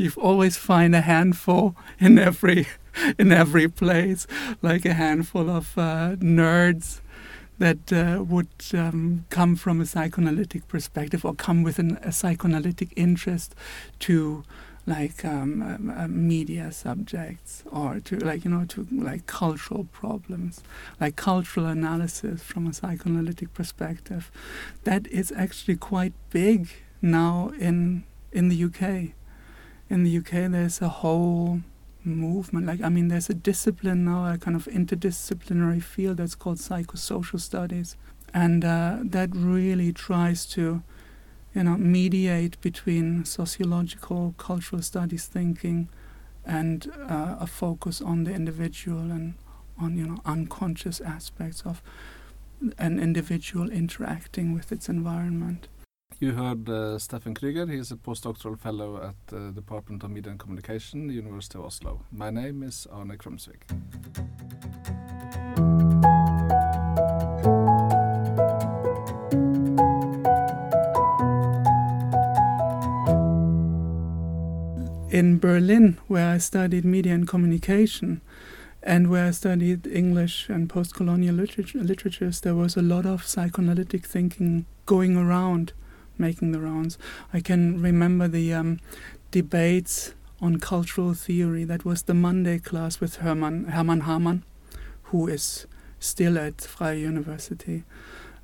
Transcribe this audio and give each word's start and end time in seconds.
you 0.00 0.10
always 0.16 0.56
find 0.56 0.94
a 0.94 1.02
handful 1.02 1.76
in 1.98 2.18
every 2.18 2.66
in 3.18 3.30
every 3.32 3.68
place, 3.68 4.26
like 4.62 4.84
a 4.84 4.94
handful 4.94 5.48
of 5.50 5.76
uh, 5.78 6.16
nerds 6.16 7.00
that 7.58 7.92
uh, 7.92 8.24
would 8.24 8.48
um, 8.72 9.26
come 9.28 9.54
from 9.54 9.80
a 9.80 9.86
psychoanalytic 9.86 10.66
perspective 10.66 11.24
or 11.24 11.34
come 11.34 11.62
with 11.62 11.78
an, 11.78 11.98
a 12.02 12.10
psychoanalytic 12.10 12.88
interest 12.96 13.54
to 13.98 14.42
like 14.86 15.24
um, 15.26 15.92
uh, 15.94 16.08
media 16.08 16.72
subjects 16.72 17.62
or 17.70 18.00
to 18.00 18.16
like 18.16 18.44
you 18.44 18.50
know 18.50 18.64
to 18.64 18.88
like 18.90 19.26
cultural 19.26 19.84
problems 19.92 20.62
like 20.98 21.16
cultural 21.16 21.66
analysis 21.66 22.42
from 22.42 22.66
a 22.66 22.72
psychoanalytic 22.72 23.52
perspective. 23.52 24.30
That 24.84 25.06
is 25.08 25.30
actually 25.36 25.76
quite 25.76 26.14
big 26.30 26.70
now 27.02 27.52
in 27.58 28.04
in 28.32 28.48
the 28.48 28.64
UK 28.64 29.14
in 29.90 30.04
the 30.04 30.18
UK 30.18 30.50
there's 30.50 30.80
a 30.80 30.88
whole 30.88 31.60
movement 32.02 32.64
like 32.66 32.80
i 32.80 32.88
mean 32.88 33.08
there's 33.08 33.28
a 33.28 33.34
discipline 33.34 34.06
now 34.06 34.32
a 34.32 34.38
kind 34.38 34.56
of 34.56 34.64
interdisciplinary 34.66 35.82
field 35.82 36.16
that's 36.16 36.34
called 36.34 36.56
psychosocial 36.56 37.38
studies 37.38 37.96
and 38.32 38.64
uh, 38.64 38.98
that 39.02 39.28
really 39.34 39.92
tries 39.92 40.46
to 40.46 40.82
you 41.54 41.64
know, 41.64 41.76
mediate 41.76 42.60
between 42.60 43.24
sociological, 43.24 44.34
cultural 44.38 44.82
studies 44.82 45.26
thinking 45.26 45.88
and 46.44 46.90
uh, 47.08 47.36
a 47.40 47.46
focus 47.46 48.00
on 48.00 48.24
the 48.24 48.32
individual 48.32 49.10
and 49.10 49.34
on, 49.78 49.96
you 49.96 50.06
know, 50.06 50.18
unconscious 50.24 51.00
aspects 51.00 51.62
of 51.62 51.82
an 52.78 53.00
individual 53.00 53.70
interacting 53.70 54.52
with 54.52 54.70
its 54.70 54.88
environment. 54.88 55.68
You 56.18 56.32
heard 56.32 56.68
uh, 56.68 56.98
Steffen 56.98 57.34
Krüger. 57.34 57.70
He 57.70 57.78
is 57.78 57.90
a 57.90 57.96
postdoctoral 57.96 58.58
fellow 58.58 59.02
at 59.02 59.14
the 59.28 59.52
Department 59.52 60.02
of 60.02 60.10
Media 60.10 60.30
and 60.30 60.40
Communication, 60.40 61.08
University 61.08 61.58
of 61.58 61.64
Oslo. 61.64 62.04
My 62.12 62.30
name 62.30 62.62
is 62.62 62.86
Arne 62.90 63.16
Krumsvik. 63.16 63.62
in 75.10 75.38
Berlin, 75.38 75.98
where 76.06 76.30
I 76.30 76.38
studied 76.38 76.84
media 76.84 77.14
and 77.14 77.26
communication, 77.26 78.20
and 78.82 79.10
where 79.10 79.26
I 79.26 79.32
studied 79.32 79.86
English 79.86 80.48
and 80.48 80.68
post 80.68 80.94
colonial 80.94 81.34
literature, 81.34 81.82
literatures, 81.82 82.40
there 82.40 82.54
was 82.54 82.76
a 82.76 82.82
lot 82.82 83.06
of 83.06 83.26
psychoanalytic 83.26 84.06
thinking 84.06 84.66
going 84.86 85.16
around, 85.16 85.72
making 86.20 86.52
the 86.52 86.60
rounds. 86.60 86.98
I 87.32 87.40
can 87.40 87.80
remember 87.82 88.28
the 88.28 88.52
um, 88.54 88.78
debates 89.30 90.14
on 90.40 90.58
cultural 90.58 91.14
theory. 91.14 91.64
That 91.64 91.84
was 91.84 92.02
the 92.02 92.14
Monday 92.14 92.58
class 92.58 93.00
with 93.00 93.16
Hermann, 93.16 93.64
Hermann 93.64 94.02
Hamann, 94.02 94.44
who 95.04 95.26
is 95.26 95.66
still 95.98 96.38
at 96.38 96.60
Freie 96.60 97.00
University. 97.00 97.84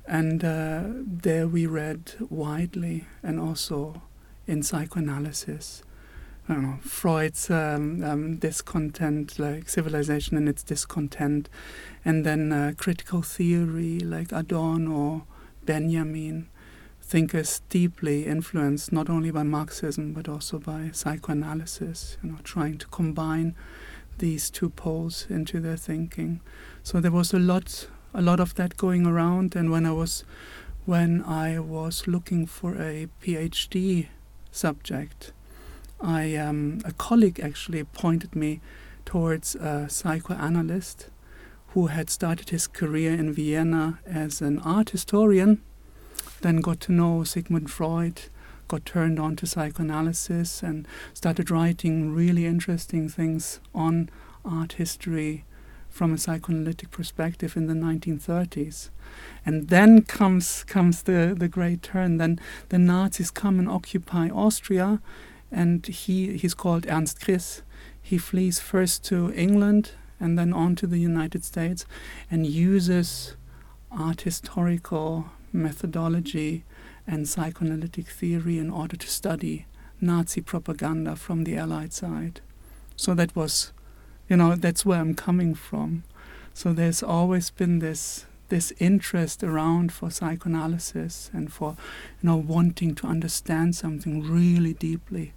And 0.05 0.43
uh, 0.43 0.83
there 1.05 1.47
we 1.47 1.65
read 1.65 2.13
widely 2.29 3.05
and 3.23 3.39
also 3.39 4.01
in 4.45 4.63
psychoanalysis 4.63 5.83
I 6.49 6.53
don't 6.53 6.63
know, 6.63 6.77
Freud's 6.81 7.49
um, 7.49 8.01
um, 8.05 8.37
discontent, 8.37 9.37
like 9.37 9.67
civilization 9.67 10.37
and 10.37 10.47
its 10.47 10.63
discontent, 10.63 11.49
and 12.05 12.25
then 12.25 12.53
uh, 12.53 12.71
critical 12.77 13.21
theory, 13.21 13.99
like 13.99 14.31
Adorno, 14.31 15.27
Benjamin, 15.65 16.47
thinkers 17.07 17.61
deeply 17.69 18.25
influenced 18.25 18.91
not 18.91 19.09
only 19.09 19.31
by 19.31 19.43
Marxism 19.43 20.13
but 20.13 20.27
also 20.27 20.59
by 20.59 20.89
psychoanalysis, 20.91 22.17
you 22.21 22.31
know, 22.31 22.37
trying 22.43 22.77
to 22.77 22.87
combine 22.87 23.55
these 24.17 24.49
two 24.49 24.69
poles 24.69 25.25
into 25.29 25.59
their 25.59 25.77
thinking. 25.77 26.41
So 26.83 26.99
there 26.99 27.11
was 27.11 27.33
a 27.33 27.39
lot, 27.39 27.87
a 28.13 28.21
lot 28.21 28.39
of 28.39 28.55
that 28.55 28.77
going 28.77 29.05
around, 29.05 29.55
and 29.55 29.71
when 29.71 29.85
I 29.85 29.91
was, 29.91 30.23
when 30.85 31.23
I 31.23 31.59
was 31.59 32.07
looking 32.07 32.45
for 32.45 32.75
a 32.75 33.07
PhD 33.21 34.07
subject 34.51 35.33
I 35.99 36.35
um, 36.35 36.79
a 36.85 36.91
colleague 36.93 37.39
actually 37.39 37.83
pointed 37.83 38.35
me 38.35 38.61
towards 39.05 39.55
a 39.55 39.89
psychoanalyst 39.89 41.07
who 41.69 41.87
had 41.87 42.09
started 42.09 42.49
his 42.49 42.67
career 42.67 43.13
in 43.13 43.33
Vienna 43.33 43.99
as 44.05 44.41
an 44.41 44.59
art 44.59 44.91
historian, 44.91 45.61
then 46.41 46.61
got 46.61 46.79
to 46.81 46.91
know 46.91 47.23
Sigmund 47.23 47.69
Freud, 47.71 48.23
got 48.67 48.85
turned 48.85 49.19
on 49.19 49.35
to 49.37 49.47
psychoanalysis, 49.47 50.61
and 50.63 50.87
started 51.13 51.49
writing 51.49 52.13
really 52.13 52.45
interesting 52.45 53.09
things 53.09 53.59
on 53.73 54.09
art 54.45 54.73
history 54.73 55.45
from 55.89 56.13
a 56.13 56.17
psychoanalytic 56.17 56.91
perspective 56.91 57.57
in 57.57 57.67
the 57.67 57.73
1930s. 57.73 58.89
And 59.45 59.69
then 59.69 60.03
comes 60.03 60.63
comes 60.65 61.03
the, 61.03 61.35
the 61.37 61.47
great 61.47 61.81
turn. 61.81 62.17
Then 62.17 62.39
the 62.69 62.77
Nazis 62.77 63.31
come 63.31 63.57
and 63.57 63.69
occupy 63.69 64.29
Austria, 64.29 65.01
and 65.51 65.85
he 65.85 66.37
he's 66.37 66.53
called 66.53 66.85
Ernst 66.87 67.21
Kris. 67.21 67.61
He 68.01 68.17
flees 68.17 68.59
first 68.59 69.03
to 69.05 69.33
England 69.33 69.91
and 70.19 70.37
then 70.37 70.53
on 70.53 70.75
to 70.75 70.87
the 70.87 70.97
United 70.97 71.43
States, 71.43 71.85
and 72.29 72.45
uses 72.45 73.35
art 73.91 74.21
historical 74.21 75.31
methodology 75.57 76.63
and 77.05 77.27
psychoanalytic 77.27 78.07
theory 78.07 78.57
in 78.57 78.69
order 78.69 78.95
to 78.95 79.07
study 79.07 79.65
Nazi 79.99 80.41
propaganda 80.41 81.15
from 81.15 81.43
the 81.43 81.57
Allied 81.57 81.93
side. 81.93 82.41
So 82.95 83.13
that 83.15 83.35
was, 83.35 83.73
you 84.29 84.37
know, 84.37 84.55
that's 84.55 84.85
where 84.85 84.99
I'm 84.99 85.15
coming 85.15 85.55
from. 85.55 86.03
So 86.53 86.73
there's 86.73 87.03
always 87.03 87.49
been 87.49 87.79
this 87.79 88.25
this 88.49 88.71
interest 88.79 89.43
around 89.43 89.91
for 89.91 90.09
psychoanalysis 90.09 91.29
and 91.33 91.51
for 91.51 91.75
you 92.21 92.29
know 92.29 92.37
wanting 92.37 92.95
to 92.95 93.05
understand 93.05 93.75
something 93.75 94.23
really 94.23 94.73
deeply 94.73 95.33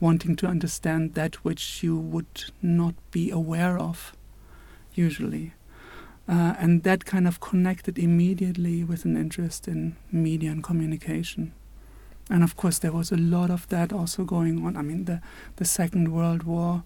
wanting 0.00 0.36
to 0.36 0.46
understand 0.46 1.14
that 1.14 1.36
which 1.44 1.82
you 1.82 1.96
would 1.96 2.44
not 2.60 2.94
be 3.10 3.30
aware 3.30 3.78
of, 3.78 4.14
usually. 4.94 5.54
Uh, 6.26 6.54
and 6.58 6.82
that 6.84 7.04
kind 7.04 7.28
of 7.28 7.40
connected 7.40 7.98
immediately 7.98 8.82
with 8.82 9.04
an 9.04 9.16
interest 9.16 9.68
in 9.68 9.94
media 10.10 10.50
and 10.50 10.62
communication. 10.62 11.52
And 12.30 12.42
of 12.42 12.56
course, 12.56 12.78
there 12.78 12.92
was 12.92 13.12
a 13.12 13.16
lot 13.16 13.50
of 13.50 13.68
that 13.68 13.92
also 13.92 14.24
going 14.24 14.64
on. 14.64 14.76
I 14.76 14.82
mean, 14.82 15.04
the, 15.04 15.20
the 15.56 15.66
Second 15.66 16.12
World 16.12 16.44
War 16.44 16.82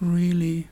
really, 0.00 0.68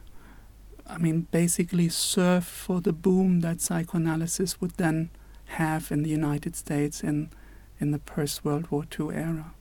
I 0.86 0.98
mean, 0.98 1.28
basically 1.30 1.88
served 1.88 2.46
for 2.46 2.80
the 2.80 2.92
boom 2.92 3.40
that 3.40 3.60
psychoanalysis 3.60 4.60
would 4.60 4.72
then 4.72 5.10
have 5.46 5.92
in 5.92 6.02
the 6.02 6.10
United 6.10 6.56
States 6.56 7.02
in, 7.04 7.30
in 7.78 7.92
the 7.92 8.00
post 8.00 8.44
World 8.44 8.70
War 8.70 8.84
II 8.98 9.14
era. 9.14 9.52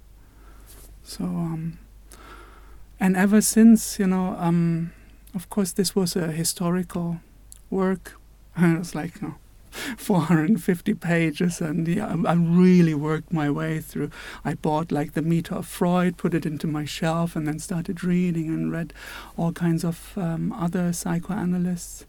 So, 1.03 1.23
um, 1.23 1.77
and 2.99 3.15
ever 3.15 3.41
since, 3.41 3.99
you 3.99 4.07
know, 4.07 4.35
um, 4.37 4.91
of 5.35 5.49
course, 5.49 5.71
this 5.71 5.95
was 5.95 6.15
a 6.15 6.31
historical 6.31 7.21
work. 7.69 8.18
And 8.61 8.75
it 8.75 8.79
was 8.79 8.95
like, 8.95 9.21
you 9.21 9.29
know, 9.29 9.35
450 9.97 10.93
pages, 10.95 11.61
and 11.61 11.87
yeah, 11.87 12.15
I 12.25 12.33
really 12.33 12.93
worked 12.93 13.31
my 13.31 13.49
way 13.49 13.79
through. 13.79 14.09
I 14.43 14.55
bought 14.55 14.91
like 14.91 15.13
the 15.13 15.21
Meter 15.21 15.55
of 15.55 15.67
Freud, 15.67 16.17
put 16.17 16.33
it 16.33 16.45
into 16.45 16.67
my 16.67 16.85
shelf, 16.85 17.35
and 17.35 17.47
then 17.47 17.59
started 17.59 18.03
reading 18.03 18.47
and 18.49 18.71
read 18.71 18.93
all 19.37 19.53
kinds 19.53 19.83
of 19.85 20.13
um, 20.17 20.51
other 20.51 20.91
psychoanalysts. 20.91 22.05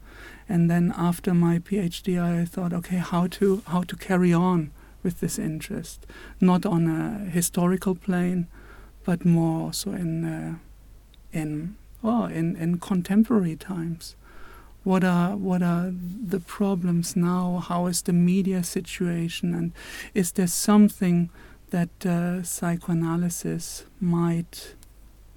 And 0.49 0.71
then 0.71 0.93
after 0.97 1.35
my 1.35 1.59
PhD, 1.59 2.21
I 2.21 2.45
thought, 2.45 2.73
okay, 2.73 2.97
how 2.97 3.29
to 3.29 3.63
how 3.67 3.83
to 3.83 3.97
carry 3.97 4.33
on 4.33 4.73
with 5.03 5.21
this 5.21 5.39
interest, 5.39 6.07
not 6.41 6.67
on 6.67 6.89
a 6.89 7.31
historical 7.31 7.95
plane, 7.95 8.49
but 9.05 9.25
more 9.25 9.67
also 9.67 9.93
in 9.93 10.25
uh, 10.25 10.55
in 11.33 11.77
well 12.03 12.25
in, 12.25 12.57
in 12.57 12.79
contemporary 12.79 13.57
times 13.57 14.17
what 14.85 15.05
are 15.05 15.37
what 15.37 15.63
are 15.63 15.93
the 15.93 16.41
problems 16.41 17.17
now? 17.17 17.63
How 17.67 17.87
is 17.87 18.03
the 18.03 18.13
media 18.13 18.63
situation? 18.63 19.55
And 19.55 19.73
is 20.15 20.33
there 20.33 20.47
something 20.47 21.31
that 21.71 22.07
uh, 22.07 22.43
psychoanalysis 22.43 23.85
might 24.01 24.75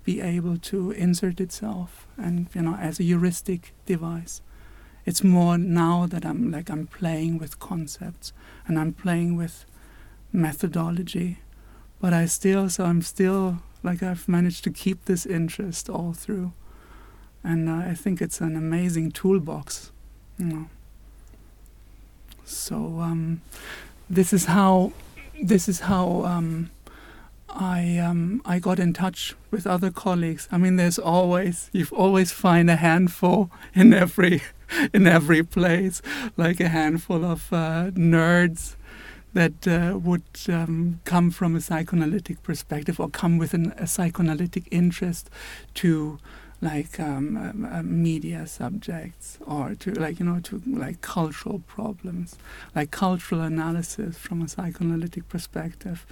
be 0.04 0.22
able 0.22 0.58
to 0.58 0.92
insert 0.92 1.40
itself? 1.40 2.08
And 2.18 2.48
you 2.54 2.62
know 2.62 2.76
as 2.76 3.00
a 3.00 3.04
heuristic 3.04 3.74
device. 3.86 4.42
It's 5.06 5.22
more 5.22 5.58
now 5.58 6.06
that 6.06 6.26
i'm 6.26 6.50
like 6.50 6.70
i'm 6.70 6.88
playing 6.88 7.38
with 7.38 7.60
concepts 7.60 8.32
and 8.66 8.80
i'm 8.80 8.94
playing 8.94 9.36
with 9.36 9.66
methodology. 10.32 11.40
But 12.00 12.14
i 12.14 12.26
still 12.26 12.70
so 12.70 12.86
i'm 12.86 13.02
still 13.02 13.60
like 13.84 14.02
I've 14.02 14.28
managed 14.28 14.64
to 14.64 14.72
keep 14.72 15.06
this 15.06 15.26
interest 15.26 15.90
all 15.90 16.14
through. 16.14 16.54
And 17.44 17.70
uh, 17.70 17.90
I 17.90 17.94
think 17.94 18.22
it's 18.22 18.42
an 18.42 18.56
amazing 18.56 19.12
toolbox. 19.12 19.92
You 20.38 20.46
know. 20.46 20.70
So 22.46 23.00
um, 23.00 23.42
this 24.10 24.34
is 24.34 24.46
how 24.46 24.92
this 25.42 25.68
is 25.68 25.82
how 25.82 26.24
um, 26.24 26.70
I 27.50 27.98
um, 27.98 28.42
I 28.46 28.60
got 28.60 28.80
in 28.80 28.94
touch 28.94 29.36
with 29.52 29.68
other 29.68 29.92
colleagues. 29.92 30.48
I 30.52 30.58
mean, 30.58 30.76
there's 30.76 31.00
always 31.00 31.70
you 31.74 31.86
always 31.92 32.32
find 32.32 32.70
a 32.70 32.76
handful 32.76 33.50
in 33.76 33.94
every 33.94 34.42
in 34.94 35.08
every 35.08 35.44
place, 35.44 36.02
like 36.38 36.60
a 36.60 36.70
handful 36.70 37.24
of 37.24 37.52
uh, 37.52 37.92
nerds 37.92 38.76
that 39.34 39.68
uh, 39.68 39.98
would 39.98 40.24
um, 40.48 41.00
come 41.06 41.32
from 41.32 41.56
a 41.56 41.62
psychoanalytic 41.62 42.44
perspective 42.44 43.00
or 43.00 43.10
come 43.10 43.40
with 43.40 43.54
an, 43.54 43.74
a 43.78 43.88
psychoanalytic 43.88 44.68
interest 44.70 45.30
to 45.74 46.20
like 46.64 47.00
um, 47.00 47.68
uh, 47.72 47.84
media 47.84 48.48
subjects 48.48 49.38
or 49.46 49.76
to 49.76 49.92
like 49.92 50.20
you 50.20 50.26
know 50.26 50.40
to 50.40 50.62
like 50.66 51.02
cultural 51.02 51.60
problems 51.68 52.38
like 52.74 52.90
cultural 52.90 53.42
analysis 53.42 54.18
from 54.18 54.42
a 54.42 54.48
psychoanalytic 54.48 55.28
perspective. 55.28 56.06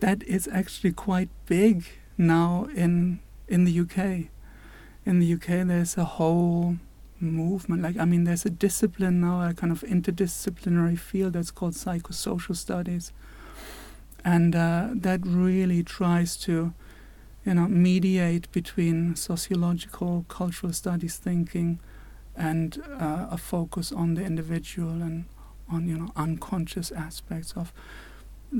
That 0.00 0.22
is 0.24 0.46
actually 0.52 0.92
quite 0.92 1.30
big 1.46 1.86
now 2.18 2.68
in 2.74 3.20
in 3.48 3.64
the 3.64 3.80
UK 3.80 4.28
in 5.06 5.18
the 5.20 5.34
UK 5.34 5.66
there's 5.66 5.96
a 5.96 6.04
whole 6.04 6.76
movement 7.20 7.82
like 7.82 7.96
I 7.96 8.04
mean 8.04 8.24
there's 8.24 8.44
a 8.44 8.50
discipline 8.50 9.20
now 9.20 9.48
a 9.48 9.54
kind 9.54 9.72
of 9.72 9.80
interdisciplinary 9.82 10.98
field 10.98 11.32
that's 11.32 11.50
called 11.50 11.74
psychosocial 11.74 12.56
studies. 12.56 13.12
And 14.26 14.56
uh, 14.56 14.88
that 14.94 15.20
really 15.22 15.82
tries 15.82 16.36
to 16.38 16.72
you 17.44 17.54
know, 17.54 17.68
mediate 17.68 18.50
between 18.52 19.16
sociological, 19.16 20.24
cultural 20.28 20.72
studies 20.72 21.16
thinking 21.16 21.78
and 22.36 22.82
uh, 22.98 23.26
a 23.30 23.38
focus 23.38 23.92
on 23.92 24.14
the 24.14 24.24
individual 24.24 25.02
and 25.02 25.26
on, 25.70 25.88
you 25.88 25.96
know, 25.96 26.10
unconscious 26.16 26.90
aspects 26.92 27.52
of 27.56 27.72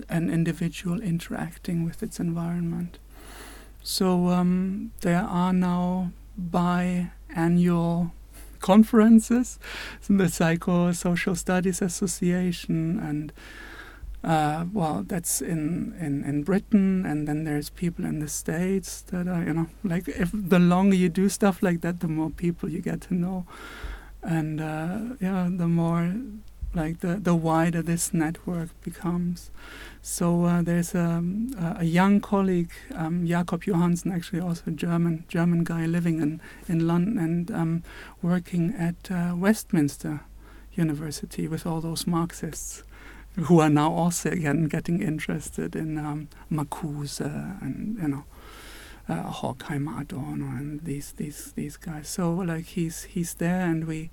an 0.08 0.30
individual 0.30 1.00
interacting 1.00 1.84
with 1.84 2.02
its 2.02 2.18
environment. 2.18 2.98
So 3.82 4.28
um, 4.28 4.92
there 5.02 5.22
are 5.22 5.52
now 5.52 6.12
biannual 6.40 8.12
conferences, 8.60 9.58
in 10.08 10.16
the 10.18 10.24
Psychosocial 10.24 11.36
Studies 11.36 11.82
Association 11.82 12.98
and 12.98 13.32
uh, 14.24 14.64
well, 14.72 15.04
that's 15.06 15.42
in, 15.42 15.94
in, 16.00 16.24
in 16.24 16.42
Britain, 16.44 17.04
and 17.04 17.28
then 17.28 17.44
there's 17.44 17.68
people 17.68 18.04
in 18.06 18.20
the 18.20 18.28
States 18.28 19.02
that 19.02 19.28
are, 19.28 19.42
you 19.42 19.52
know, 19.52 19.66
like 19.82 20.08
if 20.08 20.30
the 20.32 20.58
longer 20.58 20.96
you 20.96 21.08
do 21.08 21.28
stuff 21.28 21.62
like 21.62 21.82
that, 21.82 22.00
the 22.00 22.08
more 22.08 22.30
people 22.30 22.68
you 22.68 22.80
get 22.80 23.02
to 23.02 23.14
know. 23.14 23.46
And 24.22 24.60
uh, 24.60 25.16
yeah, 25.20 25.48
the 25.50 25.68
more, 25.68 26.14
like, 26.74 27.00
the, 27.00 27.16
the 27.16 27.34
wider 27.34 27.82
this 27.82 28.14
network 28.14 28.70
becomes. 28.80 29.50
So 30.00 30.44
uh, 30.44 30.62
there's 30.62 30.94
a, 30.94 31.22
a 31.78 31.84
young 31.84 32.20
colleague, 32.20 32.72
um, 32.94 33.26
Jacob 33.26 33.64
Johanssen, 33.64 34.14
actually 34.14 34.40
also 34.40 34.62
a 34.68 34.70
German, 34.70 35.24
German 35.28 35.64
guy 35.64 35.84
living 35.84 36.20
in, 36.20 36.40
in 36.66 36.86
London 36.86 37.18
and 37.18 37.50
um, 37.50 37.82
working 38.22 38.74
at 38.74 39.10
uh, 39.10 39.34
Westminster 39.36 40.20
University 40.72 41.46
with 41.46 41.66
all 41.66 41.82
those 41.82 42.06
Marxists 42.06 42.82
who 43.36 43.60
are 43.60 43.70
now 43.70 43.92
also 43.92 44.30
again 44.30 44.68
getting 44.68 45.02
interested 45.02 45.74
in 45.74 45.98
um, 45.98 46.28
Marcuse 46.50 47.20
and 47.20 47.98
you 48.00 48.08
know 48.08 48.24
uh, 49.08 49.30
Horkheimer 49.30 50.00
Adorno 50.00 50.46
and 50.46 50.80
these 50.84 51.12
these 51.12 51.52
these 51.52 51.76
guys. 51.76 52.08
So 52.08 52.32
like 52.32 52.66
he's 52.66 53.04
he's 53.04 53.34
there, 53.34 53.60
and 53.60 53.84
we 53.86 54.10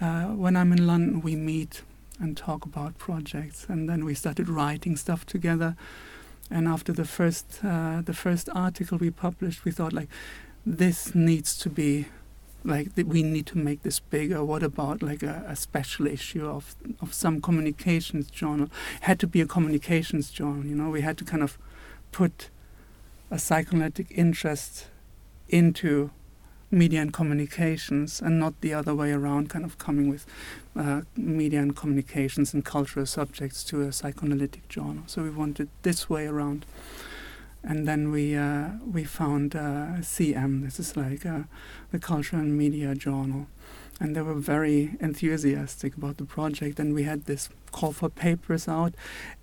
uh, 0.00 0.26
when 0.26 0.56
I'm 0.56 0.72
in 0.72 0.86
London 0.86 1.20
we 1.20 1.36
meet 1.36 1.82
and 2.20 2.36
talk 2.36 2.64
about 2.64 2.98
projects, 2.98 3.66
and 3.68 3.88
then 3.88 4.04
we 4.04 4.14
started 4.14 4.48
writing 4.48 4.96
stuff 4.96 5.24
together. 5.24 5.76
And 6.50 6.66
after 6.66 6.92
the 6.92 7.04
first 7.04 7.60
uh, 7.62 8.02
the 8.02 8.14
first 8.14 8.48
article 8.54 8.98
we 8.98 9.10
published, 9.10 9.64
we 9.64 9.70
thought 9.70 9.92
like 9.92 10.08
this 10.66 11.14
needs 11.14 11.56
to 11.58 11.70
be 11.70 12.06
like 12.64 12.90
we 12.96 13.22
need 13.22 13.46
to 13.46 13.58
make 13.58 13.82
this 13.82 14.00
bigger. 14.00 14.44
What 14.44 14.62
about 14.62 15.02
like 15.02 15.22
a, 15.22 15.44
a, 15.46 15.56
special 15.56 16.06
issue 16.06 16.46
of 16.46 16.74
of 17.00 17.14
some 17.14 17.40
communications 17.40 18.30
journal? 18.30 18.68
It 18.96 19.02
had 19.02 19.20
to 19.20 19.26
be 19.26 19.40
a 19.40 19.46
communications 19.46 20.30
journal. 20.30 20.64
You 20.64 20.74
know, 20.74 20.90
we 20.90 21.02
had 21.02 21.16
to 21.18 21.24
kind 21.24 21.42
of 21.42 21.58
put 22.12 22.50
a 23.30 23.38
psychoanalytic 23.38 24.06
interest 24.10 24.86
into 25.48 26.10
media 26.70 27.00
and 27.00 27.12
communications, 27.12 28.20
and 28.20 28.38
not 28.38 28.60
the 28.60 28.74
other 28.74 28.94
way 28.94 29.12
around. 29.12 29.48
Kind 29.48 29.64
of 29.64 29.78
coming 29.78 30.08
with 30.08 30.26
uh, 30.76 31.02
media 31.16 31.60
and 31.60 31.74
communications 31.74 32.52
and 32.52 32.64
cultural 32.64 33.06
subjects 33.06 33.64
to 33.64 33.82
a 33.82 33.92
psychoanalytic 33.92 34.68
journal. 34.68 35.04
So 35.06 35.22
we 35.22 35.30
wanted 35.30 35.68
this 35.82 36.10
way 36.10 36.26
around 36.26 36.66
and 37.62 37.86
then 37.86 38.10
we 38.10 38.36
uh, 38.36 38.70
we 38.84 39.04
found 39.04 39.54
uh, 39.54 40.00
CM. 40.00 40.64
This 40.64 40.78
is 40.78 40.96
like 40.96 41.26
uh, 41.26 41.42
the 41.90 41.98
Cultural 41.98 42.42
and 42.42 42.56
Media 42.56 42.94
Journal, 42.94 43.46
and 44.00 44.14
they 44.14 44.22
were 44.22 44.34
very 44.34 44.96
enthusiastic 45.00 45.96
about 45.96 46.18
the 46.18 46.24
project. 46.24 46.78
And 46.78 46.94
we 46.94 47.02
had 47.02 47.24
this 47.24 47.48
call 47.72 47.92
for 47.92 48.08
papers 48.08 48.68
out, 48.68 48.94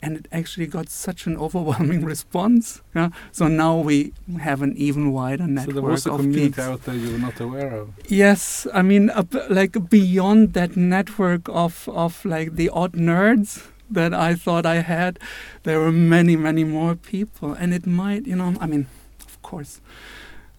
and 0.02 0.18
it 0.18 0.28
actually 0.32 0.68
got 0.68 0.90
such 0.90 1.28
an 1.28 1.38
overwhelming 1.46 2.06
response. 2.06 2.82
Yeah? 2.96 3.10
So 3.32 3.48
now 3.48 3.78
we 3.78 4.14
have 4.40 4.62
an 4.62 4.76
even 4.78 5.12
wider 5.12 5.48
network. 5.48 5.76
So 5.76 5.82
there 5.82 5.92
was 5.92 6.06
a 6.06 6.12
of 6.14 6.22
community 6.22 6.62
out 6.62 6.84
there 6.84 6.96
you 6.96 7.12
were 7.12 7.20
not 7.20 7.40
aware 7.40 7.76
of. 7.76 7.90
Yes, 8.08 8.66
I 8.74 8.82
mean, 8.82 9.10
uh, 9.10 9.24
like 9.50 9.90
beyond 9.90 10.54
that 10.54 10.78
network 10.78 11.50
of 11.50 11.90
of 11.90 12.24
like 12.24 12.56
the 12.56 12.70
odd 12.70 12.94
nerds 12.94 13.68
that 13.90 14.14
I 14.14 14.36
thought 14.36 14.66
I 14.66 14.76
had, 14.76 15.20
there 15.64 15.80
were 15.80 15.92
many, 15.92 16.36
many 16.36 16.64
more 16.64 16.96
people. 16.96 17.54
And 17.54 17.74
it 17.74 17.86
might, 17.86 18.26
you 18.28 18.36
know, 18.36 18.56
I 18.60 18.68
mean, 18.68 18.88
of 19.22 19.42
course, 19.42 19.82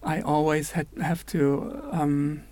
I 0.03 0.21
always 0.21 0.71
had 0.71 0.87
have 1.01 1.25
to. 1.27 1.81
Um, 1.91 2.43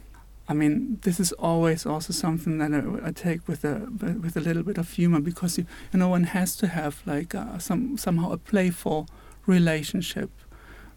I 0.47 0.53
mean, 0.53 0.99
this 1.01 1.19
is 1.19 1.31
always 1.33 1.85
also 1.85 2.13
something 2.13 2.59
that 2.59 2.71
I, 2.71 3.07
I, 3.07 3.11
take 3.11 3.47
with 3.47 3.65
a 3.65 3.87
with 4.21 4.37
a 4.37 4.41
little 4.41 4.61
bit 4.61 4.77
of 4.77 4.91
humor 4.91 5.19
because 5.19 5.57
you, 5.57 5.65
you 5.91 5.99
know 5.99 6.09
one 6.09 6.25
has 6.25 6.55
to 6.57 6.67
have 6.67 7.01
like 7.05 7.33
uh, 7.33 7.57
some 7.57 7.97
somehow 7.97 8.31
a 8.31 8.37
playful 8.37 9.07
relationship 9.47 10.29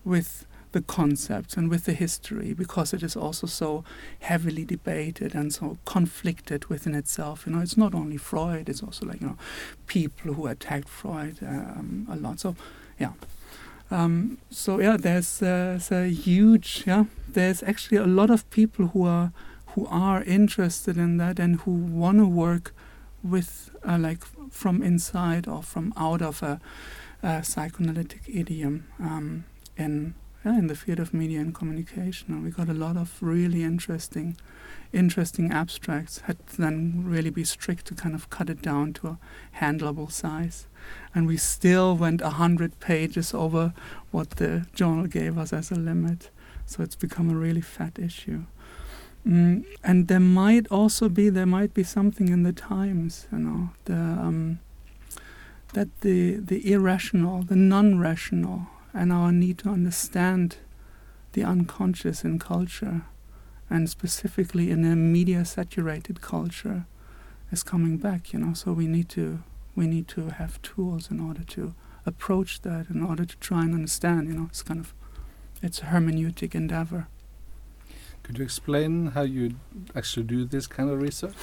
with 0.04 0.44
the 0.72 0.82
concepts 0.82 1.56
and 1.56 1.70
with 1.70 1.84
the 1.84 1.92
history 1.92 2.52
because 2.52 2.92
it 2.92 3.02
is 3.02 3.16
also 3.16 3.46
so 3.46 3.84
heavily 4.20 4.64
debated 4.64 5.34
and 5.34 5.52
so 5.52 5.78
conflicted 5.84 6.66
within 6.66 6.94
itself. 6.94 7.44
You 7.46 7.52
know, 7.52 7.60
it's 7.60 7.76
not 7.76 7.94
only 7.94 8.16
Freud; 8.16 8.68
it's 8.68 8.82
also 8.82 9.06
like 9.06 9.20
you 9.20 9.28
know, 9.28 9.38
people 9.86 10.34
who 10.34 10.46
attacked 10.46 10.88
Freud 10.88 11.38
um, 11.42 12.06
a 12.10 12.16
lot. 12.16 12.40
So, 12.40 12.56
yeah. 12.98 13.12
Um, 13.90 14.38
so 14.50 14.80
yeah, 14.80 14.96
there's, 14.98 15.42
uh, 15.42 15.46
there's 15.46 15.90
a 15.90 16.08
huge 16.08 16.84
yeah. 16.86 17.04
There's 17.26 17.62
actually 17.62 17.98
a 17.98 18.06
lot 18.06 18.30
of 18.30 18.48
people 18.50 18.88
who 18.88 19.04
are 19.06 19.32
who 19.68 19.86
are 19.86 20.22
interested 20.24 20.96
in 20.96 21.18
that 21.18 21.38
and 21.38 21.60
who 21.60 21.72
want 21.72 22.18
to 22.18 22.26
work 22.26 22.74
with 23.22 23.70
uh, 23.86 23.98
like 23.98 24.24
from 24.50 24.82
inside 24.82 25.46
or 25.46 25.62
from 25.62 25.92
out 25.96 26.22
of 26.22 26.42
a, 26.42 26.60
a 27.22 27.44
psychoanalytic 27.44 28.22
idiom 28.26 28.86
um, 28.98 29.44
in 29.76 30.14
in 30.54 30.66
the 30.66 30.74
field 30.74 30.98
of 31.00 31.12
media 31.12 31.40
and 31.40 31.54
communication. 31.54 32.34
And 32.34 32.44
we 32.44 32.50
got 32.50 32.68
a 32.68 32.74
lot 32.74 32.96
of 32.96 33.16
really 33.20 33.62
interesting, 33.62 34.36
interesting 34.92 35.52
abstracts. 35.52 36.20
Had 36.20 36.46
to 36.48 36.56
then 36.56 37.02
really 37.04 37.30
be 37.30 37.44
strict 37.44 37.86
to 37.86 37.94
kind 37.94 38.14
of 38.14 38.30
cut 38.30 38.50
it 38.50 38.62
down 38.62 38.92
to 38.94 39.08
a 39.08 39.18
handleable 39.60 40.10
size. 40.10 40.66
And 41.14 41.26
we 41.26 41.36
still 41.36 41.96
went 41.96 42.20
hundred 42.20 42.78
pages 42.80 43.34
over 43.34 43.72
what 44.10 44.30
the 44.32 44.66
journal 44.74 45.06
gave 45.06 45.36
us 45.36 45.52
as 45.52 45.70
a 45.70 45.74
limit. 45.76 46.30
So 46.66 46.82
it's 46.82 46.96
become 46.96 47.30
a 47.30 47.36
really 47.36 47.62
fat 47.62 47.98
issue. 47.98 48.44
Mm, 49.26 49.64
and 49.82 50.08
there 50.08 50.20
might 50.20 50.66
also 50.70 51.08
be 51.08 51.28
there 51.28 51.46
might 51.46 51.74
be 51.74 51.82
something 51.82 52.28
in 52.28 52.44
the 52.44 52.52
times, 52.52 53.26
you 53.32 53.38
know, 53.38 53.70
the 53.84 53.94
um, 53.94 54.60
that 55.74 55.88
the 56.00 56.36
the 56.36 56.72
irrational, 56.72 57.42
the 57.42 57.56
non-rational 57.56 58.68
and 58.94 59.12
our 59.12 59.32
need 59.32 59.58
to 59.58 59.68
understand 59.68 60.56
the 61.32 61.44
unconscious 61.44 62.24
in 62.24 62.38
culture, 62.38 63.02
and 63.70 63.88
specifically 63.88 64.70
in 64.70 64.84
a 64.84 64.96
media 64.96 65.44
saturated 65.44 66.20
culture, 66.20 66.86
is 67.50 67.62
coming 67.62 67.98
back. 67.98 68.32
You 68.32 68.40
know, 68.40 68.54
so 68.54 68.72
we 68.72 68.86
need 68.86 69.08
to 69.10 69.42
we 69.74 69.86
need 69.86 70.08
to 70.08 70.30
have 70.30 70.60
tools 70.62 71.10
in 71.10 71.20
order 71.20 71.44
to 71.44 71.74
approach 72.04 72.62
that, 72.62 72.88
in 72.90 73.02
order 73.02 73.24
to 73.24 73.36
try 73.38 73.62
and 73.62 73.74
understand. 73.74 74.28
You 74.28 74.34
know, 74.34 74.46
it's 74.48 74.62
kind 74.62 74.80
of 74.80 74.94
it's 75.62 75.80
a 75.80 75.86
hermeneutic 75.86 76.54
endeavor. 76.54 77.08
Could 78.22 78.38
you 78.38 78.44
explain 78.44 79.08
how 79.08 79.22
you 79.22 79.54
actually 79.94 80.24
do 80.24 80.44
this 80.44 80.66
kind 80.66 80.90
of 80.90 81.00
research? 81.00 81.34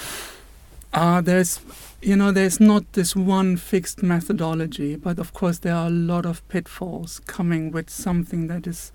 Uh, 0.95 1.19
there's, 1.19 1.59
you 2.01 2.15
know, 2.15 2.31
there's 2.31 2.61
not 2.61 2.93
this 2.93 3.17
one 3.17 3.57
fixed 3.57 4.01
methodology, 4.01 4.95
but 4.95 5.19
of 5.19 5.33
course 5.33 5.59
there 5.59 5.75
are 5.75 5.87
a 5.87 5.89
lot 5.89 6.25
of 6.25 6.47
pitfalls 6.47 7.19
coming 7.27 7.69
with 7.69 7.89
something 7.89 8.47
that 8.47 8.65
is, 8.65 8.93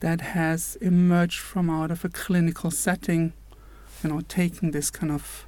that 0.00 0.22
has 0.22 0.76
emerged 0.76 1.38
from 1.38 1.68
out 1.68 1.90
of 1.90 2.06
a 2.06 2.08
clinical 2.08 2.70
setting, 2.70 3.34
you 4.02 4.08
know, 4.08 4.22
taking 4.22 4.70
this 4.70 4.90
kind 4.90 5.12
of 5.12 5.46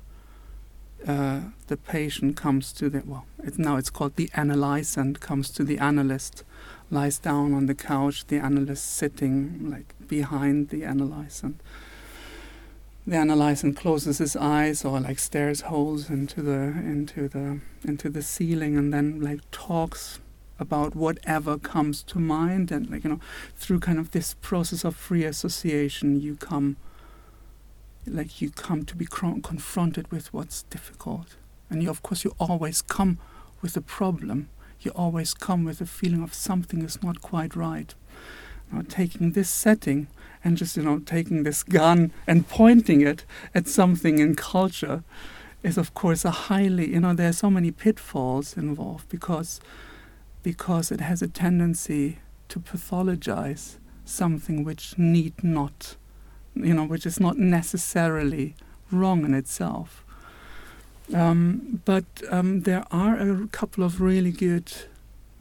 uh, 1.06 1.40
the 1.68 1.76
patient 1.78 2.36
comes 2.36 2.70
to 2.74 2.90
the 2.90 3.02
well, 3.06 3.24
it, 3.42 3.58
now 3.58 3.76
it's 3.76 3.88
called 3.88 4.16
the 4.16 4.28
analysand 4.34 5.20
comes 5.20 5.48
to 5.48 5.64
the 5.64 5.78
analyst, 5.78 6.44
lies 6.90 7.18
down 7.18 7.54
on 7.54 7.64
the 7.64 7.74
couch, 7.74 8.26
the 8.26 8.36
analyst 8.36 8.84
sitting 8.84 9.70
like 9.70 9.94
behind 10.06 10.68
the 10.68 10.82
analysand. 10.82 11.54
The 13.08 13.16
analysand 13.16 13.74
closes 13.74 14.18
his 14.18 14.36
eyes 14.36 14.84
or 14.84 15.00
like 15.00 15.18
stares 15.18 15.62
holes 15.62 16.10
into 16.10 16.42
the 16.42 16.60
into 16.92 17.26
the 17.26 17.60
into 17.82 18.10
the 18.10 18.20
ceiling 18.20 18.76
and 18.76 18.92
then 18.92 19.22
like 19.22 19.40
talks 19.50 20.20
about 20.58 20.94
whatever 20.94 21.56
comes 21.56 22.02
to 22.02 22.18
mind 22.18 22.70
and 22.70 22.90
like 22.90 23.04
you 23.04 23.10
know 23.10 23.20
through 23.56 23.80
kind 23.80 23.98
of 23.98 24.10
this 24.10 24.34
process 24.42 24.84
of 24.84 24.94
free 24.94 25.24
association 25.24 26.20
you 26.20 26.36
come 26.36 26.76
like 28.06 28.42
you 28.42 28.50
come 28.50 28.84
to 28.84 28.94
be 28.94 29.06
confronted 29.06 30.12
with 30.12 30.30
what's 30.34 30.64
difficult. 30.64 31.36
And 31.70 31.82
you 31.82 31.88
of 31.88 32.02
course 32.02 32.24
you 32.24 32.34
always 32.38 32.82
come 32.82 33.16
with 33.62 33.74
a 33.74 33.80
problem. 33.80 34.50
You 34.82 34.90
always 34.90 35.32
come 35.32 35.64
with 35.64 35.80
a 35.80 35.86
feeling 35.86 36.22
of 36.22 36.34
something 36.34 36.82
is 36.82 37.02
not 37.02 37.22
quite 37.22 37.56
right 37.56 37.94
now 38.70 38.82
taking 38.88 39.32
this 39.32 39.50
setting 39.50 40.08
and 40.44 40.56
just 40.56 40.76
you 40.76 40.82
know 40.82 40.98
taking 41.00 41.42
this 41.42 41.62
gun 41.62 42.12
and 42.26 42.48
pointing 42.48 43.00
it 43.00 43.24
at 43.54 43.68
something 43.68 44.18
in 44.18 44.34
culture 44.34 45.02
is 45.62 45.76
of 45.76 45.94
course 45.94 46.24
a 46.24 46.30
highly 46.30 46.90
you 46.90 47.00
know 47.00 47.14
there 47.14 47.28
are 47.28 47.32
so 47.32 47.50
many 47.50 47.70
pitfalls 47.70 48.56
involved 48.56 49.08
because 49.08 49.60
because 50.42 50.90
it 50.90 51.00
has 51.00 51.20
a 51.22 51.28
tendency 51.28 52.18
to 52.48 52.60
pathologize 52.60 53.76
something 54.04 54.64
which 54.64 54.96
need 54.96 55.44
not, 55.44 55.96
you 56.54 56.74
know, 56.74 56.84
which 56.84 57.04
is 57.06 57.20
not 57.20 57.36
necessarily 57.36 58.54
wrong 58.90 59.24
in 59.24 59.34
itself. 59.34 60.04
Um, 61.14 61.82
but 61.84 62.04
um, 62.30 62.62
there 62.62 62.84
are 62.90 63.18
a 63.18 63.46
couple 63.48 63.84
of 63.84 64.00
really 64.00 64.32
good 64.32 64.72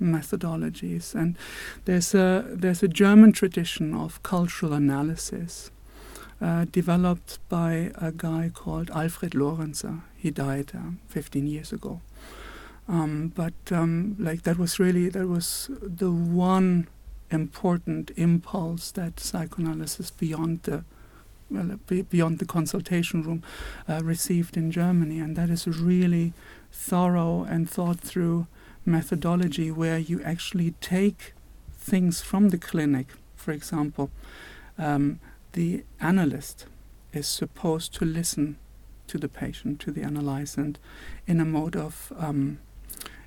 methodologies, 0.02 1.16
and 1.16 1.38
there's 1.86 2.14
a 2.14 2.46
there's 2.50 2.84
a 2.84 2.88
German 2.88 3.32
tradition 3.32 3.94
of 3.94 4.22
cultural 4.24 4.74
analysis 4.74 5.72
uh, 6.42 6.66
developed 6.72 7.40
by 7.50 7.92
a 7.96 8.12
guy 8.12 8.52
called 8.54 8.90
Alfred 8.92 9.32
Lorenzer. 9.32 10.02
He 10.16 10.32
died 10.32 10.72
uh, 10.76 10.92
15 11.08 11.48
years 11.48 11.72
ago, 11.72 12.02
um, 12.88 13.32
but 13.36 13.54
um, 13.72 14.16
like 14.20 14.44
that 14.44 14.58
was 14.58 14.80
really 14.80 15.10
that 15.10 15.28
was 15.28 15.70
the 15.82 16.12
one 16.12 16.88
important 17.30 18.12
impulse 18.16 18.92
that 18.92 19.20
psychoanalysis 19.20 20.12
beyond 20.12 20.64
the 20.64 20.84
well, 21.50 21.80
beyond 22.10 22.40
the 22.40 22.46
consultation 22.46 23.24
room 23.24 23.42
uh, 23.88 24.02
received 24.04 24.58
in 24.58 24.70
Germany, 24.72 25.20
and 25.20 25.36
that 25.36 25.50
is 25.50 25.66
a 25.66 25.72
really 25.72 26.34
thorough 26.72 27.44
and 27.44 27.70
thought 27.70 28.00
through 28.00 28.48
methodology 28.88 29.70
where 29.70 29.98
you 29.98 30.22
actually 30.24 30.72
take 30.82 31.34
things 31.74 32.22
from 32.22 32.50
the 32.50 32.58
clinic. 32.58 33.08
For 33.36 33.52
example, 33.52 34.10
um, 34.78 35.20
the 35.54 35.84
analyst 36.00 36.66
is 37.14 37.28
supposed 37.28 37.94
to 37.96 38.06
listen 38.06 38.58
to 39.08 39.18
the 39.18 39.30
patient, 39.30 39.80
to 39.82 39.92
the 39.92 40.02
analysand, 40.02 40.76
in 41.26 41.40
a 41.40 41.46
mode 41.46 41.76
of 41.76 42.12
um, 42.18 42.60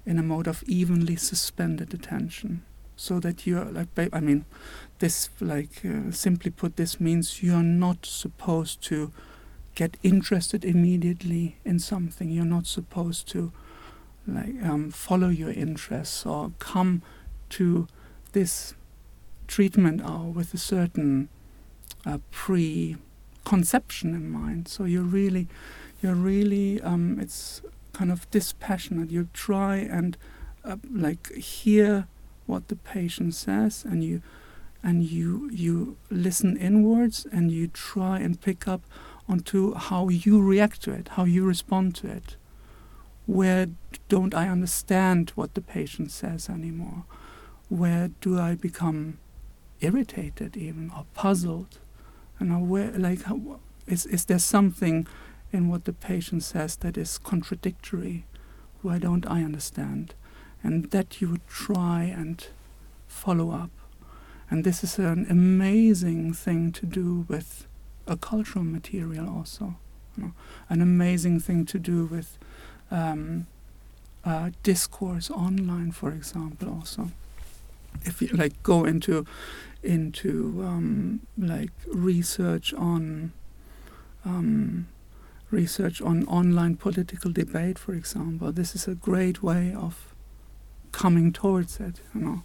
in 0.06 0.18
a 0.18 0.22
mode 0.22 0.46
of 0.46 0.62
evenly 0.64 1.16
suspended 1.16 1.92
attention 1.92 2.62
so 2.96 3.18
that 3.20 3.46
you're 3.46 3.64
like 3.64 3.88
i 4.12 4.20
mean 4.20 4.44
this 4.98 5.30
like 5.40 5.84
uh, 5.84 6.10
simply 6.10 6.50
put 6.50 6.76
this 6.76 7.00
means 7.00 7.42
you're 7.42 7.62
not 7.62 8.04
supposed 8.04 8.82
to 8.82 9.10
get 9.74 9.96
interested 10.02 10.64
immediately 10.64 11.56
in 11.64 11.78
something 11.78 12.30
you're 12.30 12.44
not 12.44 12.66
supposed 12.66 13.26
to 13.28 13.52
like 14.30 14.62
um, 14.62 14.90
follow 14.90 15.28
your 15.28 15.50
interests 15.50 16.24
or 16.24 16.52
come 16.58 17.02
to 17.50 17.86
this 18.32 18.74
treatment 19.46 20.02
hour 20.04 20.26
with 20.26 20.54
a 20.54 20.58
certain 20.58 21.28
uh, 22.06 22.18
preconception 22.30 24.14
in 24.14 24.30
mind 24.30 24.68
so 24.68 24.84
you're 24.84 25.02
really 25.02 25.48
you're 26.02 26.14
really 26.14 26.80
um, 26.80 27.18
it's 27.20 27.62
kind 27.92 28.10
of 28.10 28.30
dispassionate. 28.30 29.10
You 29.10 29.28
try 29.32 29.76
and 29.76 30.16
uh, 30.64 30.76
like 30.90 31.32
hear 31.34 32.06
what 32.46 32.68
the 32.68 32.76
patient 32.76 33.34
says, 33.34 33.84
and 33.84 34.02
you 34.02 34.22
and 34.82 35.04
you 35.04 35.50
you 35.52 35.96
listen 36.10 36.56
inwards, 36.56 37.26
and 37.30 37.50
you 37.50 37.68
try 37.68 38.18
and 38.18 38.40
pick 38.40 38.66
up 38.66 38.82
onto 39.28 39.74
how 39.74 40.08
you 40.08 40.40
react 40.40 40.82
to 40.82 40.92
it, 40.92 41.08
how 41.08 41.24
you 41.24 41.44
respond 41.44 41.94
to 41.96 42.08
it. 42.08 42.36
Where 43.30 43.68
don't 44.08 44.34
I 44.34 44.48
understand 44.48 45.30
what 45.36 45.54
the 45.54 45.60
patient 45.60 46.10
says 46.10 46.48
anymore? 46.48 47.04
Where 47.68 48.10
do 48.20 48.40
I 48.40 48.56
become 48.56 49.18
irritated 49.80 50.56
even 50.56 50.90
or 50.90 51.06
puzzled? 51.14 51.78
And 52.40 52.68
where 52.68 52.90
like 52.92 53.22
how, 53.22 53.60
is 53.86 54.06
is 54.06 54.24
there 54.24 54.40
something 54.40 55.06
in 55.52 55.68
what 55.68 55.84
the 55.84 55.92
patient 55.92 56.42
says 56.42 56.76
that 56.76 56.96
is 56.96 57.18
contradictory. 57.18 58.24
Why 58.82 58.98
don't 58.98 59.26
I 59.26 59.42
understand? 59.42 60.14
And 60.62 60.90
that 60.90 61.20
you 61.20 61.30
would 61.30 61.46
try 61.46 62.04
and 62.04 62.46
follow 63.06 63.50
up. 63.50 63.70
And 64.50 64.64
this 64.64 64.82
is 64.82 64.98
an 64.98 65.26
amazing 65.30 66.32
thing 66.34 66.72
to 66.72 66.86
do 66.86 67.24
with 67.28 67.66
a 68.06 68.16
cultural 68.16 68.64
material, 68.64 69.28
also. 69.28 69.76
You 70.16 70.24
know, 70.24 70.32
an 70.68 70.80
amazing 70.80 71.40
thing 71.40 71.64
to 71.66 71.78
do 71.78 72.06
with 72.06 72.38
um, 72.90 73.46
uh, 74.24 74.50
discourse 74.62 75.30
online, 75.30 75.92
for 75.92 76.10
example, 76.10 76.68
also. 76.68 77.10
If 78.04 78.22
you 78.22 78.28
like 78.28 78.62
go 78.62 78.84
into 78.84 79.26
into 79.82 80.62
um, 80.64 81.20
like 81.38 81.72
research 81.86 82.74
on 82.74 83.32
um, 84.24 84.86
research 85.50 86.00
on 86.00 86.24
online 86.26 86.76
political 86.76 87.32
debate, 87.32 87.78
for 87.78 87.94
example. 87.94 88.52
This 88.52 88.74
is 88.74 88.86
a 88.86 88.94
great 88.94 89.42
way 89.42 89.74
of 89.74 90.14
coming 90.92 91.32
towards 91.32 91.80
it, 91.80 92.00
you 92.14 92.20
know, 92.20 92.42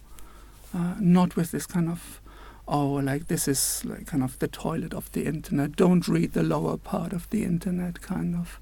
uh, 0.74 0.94
not 0.98 1.36
with 1.36 1.50
this 1.50 1.66
kind 1.66 1.88
of, 1.88 2.20
oh, 2.66 2.94
like 2.94 3.28
this 3.28 3.48
is 3.48 3.84
like 3.84 4.06
kind 4.06 4.22
of 4.22 4.38
the 4.38 4.48
toilet 4.48 4.92
of 4.92 5.10
the 5.12 5.24
internet. 5.26 5.76
Don't 5.76 6.08
read 6.08 6.32
the 6.32 6.42
lower 6.42 6.76
part 6.76 7.12
of 7.12 7.28
the 7.30 7.44
internet, 7.44 8.00
kind 8.00 8.34
of. 8.34 8.60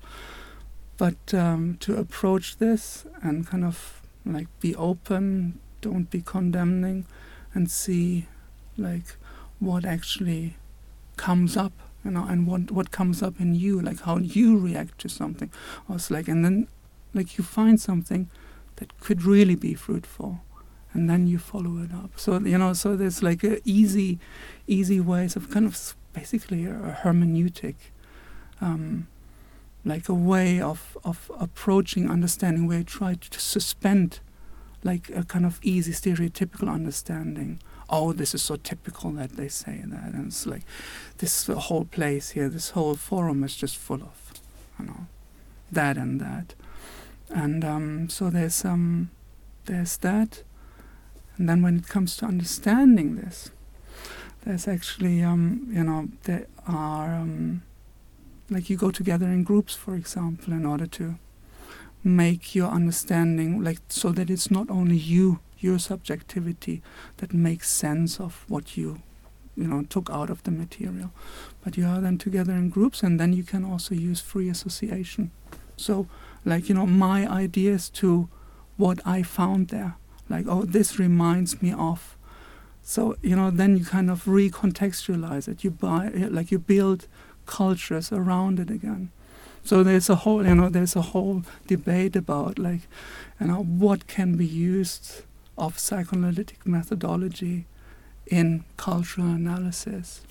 But 0.96 1.34
um, 1.34 1.76
to 1.80 1.96
approach 1.96 2.58
this 2.58 3.04
and 3.22 3.46
kind 3.46 3.64
of 3.64 4.02
like 4.24 4.48
be 4.60 4.74
open, 4.76 5.58
don't 5.80 6.10
be 6.10 6.20
condemning, 6.20 7.06
and 7.52 7.70
see 7.70 8.26
like 8.76 9.16
what 9.58 9.84
actually 9.84 10.56
comes 11.16 11.56
up 11.56 11.72
you 12.04 12.10
know, 12.10 12.24
and 12.24 12.46
what 12.46 12.70
what 12.70 12.90
comes 12.90 13.22
up 13.22 13.40
in 13.40 13.54
you, 13.54 13.80
like 13.80 14.02
how 14.02 14.18
you 14.18 14.58
react 14.58 14.98
to 15.00 15.08
something. 15.08 15.50
Was 15.88 16.10
like, 16.10 16.28
and 16.28 16.44
then, 16.44 16.68
like 17.14 17.38
you 17.38 17.44
find 17.44 17.80
something 17.80 18.28
that 18.76 19.00
could 19.00 19.22
really 19.22 19.54
be 19.54 19.74
fruitful, 19.74 20.40
and 20.92 21.08
then 21.08 21.26
you 21.26 21.38
follow 21.38 21.78
it 21.78 21.92
up. 21.92 22.10
So 22.16 22.38
you 22.40 22.58
know, 22.58 22.74
so 22.74 22.94
there's 22.94 23.22
like 23.22 23.42
a 23.42 23.58
easy, 23.64 24.18
easy 24.66 25.00
ways 25.00 25.34
of 25.34 25.50
kind 25.50 25.64
of 25.66 25.96
basically 26.12 26.66
a 26.66 26.98
hermeneutic, 27.02 27.76
um, 28.60 29.08
like 29.84 30.08
a 30.08 30.14
way 30.14 30.60
of 30.60 30.96
of 31.04 31.30
approaching 31.38 32.10
understanding 32.10 32.66
where 32.66 32.78
you 32.78 32.84
try 32.84 33.14
to 33.14 33.40
suspend, 33.40 34.20
like 34.82 35.10
a 35.10 35.24
kind 35.24 35.46
of 35.46 35.60
easy 35.62 35.92
stereotypical 35.92 36.68
understanding 36.72 37.60
oh, 37.88 38.12
this 38.12 38.34
is 38.34 38.42
so 38.42 38.56
typical 38.56 39.10
that 39.12 39.36
they 39.36 39.48
say 39.48 39.82
that. 39.86 40.12
And 40.12 40.26
it's 40.28 40.46
like 40.46 40.62
this 41.18 41.46
whole 41.46 41.84
place 41.84 42.30
here, 42.30 42.48
this 42.48 42.70
whole 42.70 42.94
forum 42.94 43.44
is 43.44 43.56
just 43.56 43.76
full 43.76 44.02
of, 44.02 44.32
you 44.78 44.86
know, 44.86 45.06
that 45.70 45.96
and 45.96 46.20
that. 46.20 46.54
And 47.30 47.64
um, 47.64 48.08
so 48.08 48.30
there's 48.30 48.64
um, 48.64 49.10
there's 49.66 49.96
that. 49.98 50.42
And 51.36 51.48
then 51.48 51.62
when 51.62 51.78
it 51.78 51.88
comes 51.88 52.16
to 52.18 52.26
understanding 52.26 53.16
this, 53.16 53.50
there's 54.44 54.68
actually, 54.68 55.22
um, 55.22 55.68
you 55.72 55.82
know, 55.82 56.08
there 56.24 56.46
are, 56.66 57.14
um, 57.14 57.62
like 58.50 58.68
you 58.68 58.76
go 58.76 58.90
together 58.90 59.26
in 59.26 59.44
groups, 59.44 59.74
for 59.74 59.94
example, 59.94 60.52
in 60.52 60.66
order 60.66 60.86
to 60.86 61.16
make 62.02 62.54
your 62.54 62.68
understanding, 62.68 63.64
like, 63.64 63.78
so 63.88 64.10
that 64.12 64.30
it's 64.30 64.50
not 64.50 64.70
only 64.70 64.96
you 64.96 65.40
your 65.64 65.78
subjectivity 65.78 66.82
that 67.16 67.32
makes 67.32 67.70
sense 67.70 68.20
of 68.20 68.44
what 68.48 68.76
you 68.76 69.00
you 69.56 69.66
know 69.66 69.82
took 69.88 70.10
out 70.10 70.30
of 70.30 70.42
the 70.42 70.50
material. 70.50 71.10
But 71.62 71.76
you 71.76 71.86
are 71.86 72.00
then 72.00 72.18
together 72.18 72.52
in 72.52 72.70
groups 72.70 73.02
and 73.02 73.18
then 73.18 73.32
you 73.32 73.44
can 73.44 73.64
also 73.64 73.94
use 73.94 74.20
free 74.20 74.48
association. 74.48 75.30
So 75.76 76.06
like 76.44 76.68
you 76.68 76.74
know 76.74 76.86
my 76.86 77.26
ideas 77.26 77.88
to 77.90 78.28
what 78.76 79.00
i 79.06 79.22
found 79.22 79.68
there. 79.68 79.96
Like 80.28 80.46
oh 80.48 80.62
this 80.62 80.98
reminds 80.98 81.62
me 81.62 81.72
of. 81.72 82.16
So 82.82 83.16
you 83.22 83.36
know 83.36 83.50
then 83.50 83.76
you 83.76 83.84
kind 83.84 84.10
of 84.10 84.24
recontextualize 84.24 85.48
it. 85.48 85.64
You 85.64 85.70
buy 85.70 86.08
like 86.08 86.50
you 86.50 86.58
build 86.58 87.06
cultures 87.46 88.12
around 88.12 88.60
it 88.60 88.70
again. 88.70 89.10
So 89.64 89.82
there's 89.82 90.10
a 90.10 90.16
whole, 90.16 90.46
you 90.46 90.54
know, 90.54 90.68
there's 90.68 90.94
a 90.94 91.00
whole 91.00 91.42
debate 91.66 92.16
about 92.16 92.58
like, 92.58 92.82
you 93.40 93.46
know, 93.46 93.62
what 93.62 94.06
can 94.06 94.36
be 94.36 94.46
used 94.46 95.22
of 95.56 95.78
psychoanalytic 95.78 96.66
methodology 96.66 97.64
in 98.26 98.64
cultural 98.76 99.28
analysis. 99.28 100.22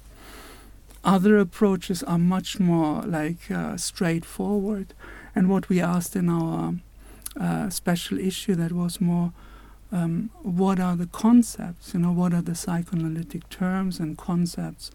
Other 1.03 1.37
approaches 1.37 2.03
are 2.03 2.17
much 2.17 2.59
more 2.59 3.01
like 3.01 3.51
uh, 3.51 3.75
straightforward, 3.77 4.93
and 5.35 5.49
what 5.49 5.67
we 5.67 5.81
asked 5.81 6.15
in 6.15 6.29
our 6.29 6.75
uh, 7.39 7.69
special 7.69 8.19
issue 8.19 8.55
that 8.55 8.71
was 8.71 9.01
more 9.01 9.33
um, 9.91 10.29
what 10.41 10.79
are 10.79 10.95
the 10.95 11.07
concepts, 11.07 11.93
you 11.93 11.99
know, 11.99 12.11
what 12.11 12.33
are 12.33 12.41
the 12.41 12.55
psychoanalytic 12.55 13.47
terms 13.49 13.99
and 13.99 14.17
concepts 14.17 14.91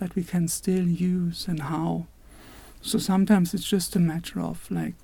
that 0.00 0.16
we 0.16 0.24
can 0.24 0.48
still 0.48 0.86
use 0.86 1.46
and 1.46 1.60
how. 1.60 2.06
So 2.82 2.98
sometimes 2.98 3.54
it's 3.54 3.68
just 3.68 3.94
a 3.94 4.00
matter 4.00 4.40
of 4.40 4.68
like, 4.70 4.94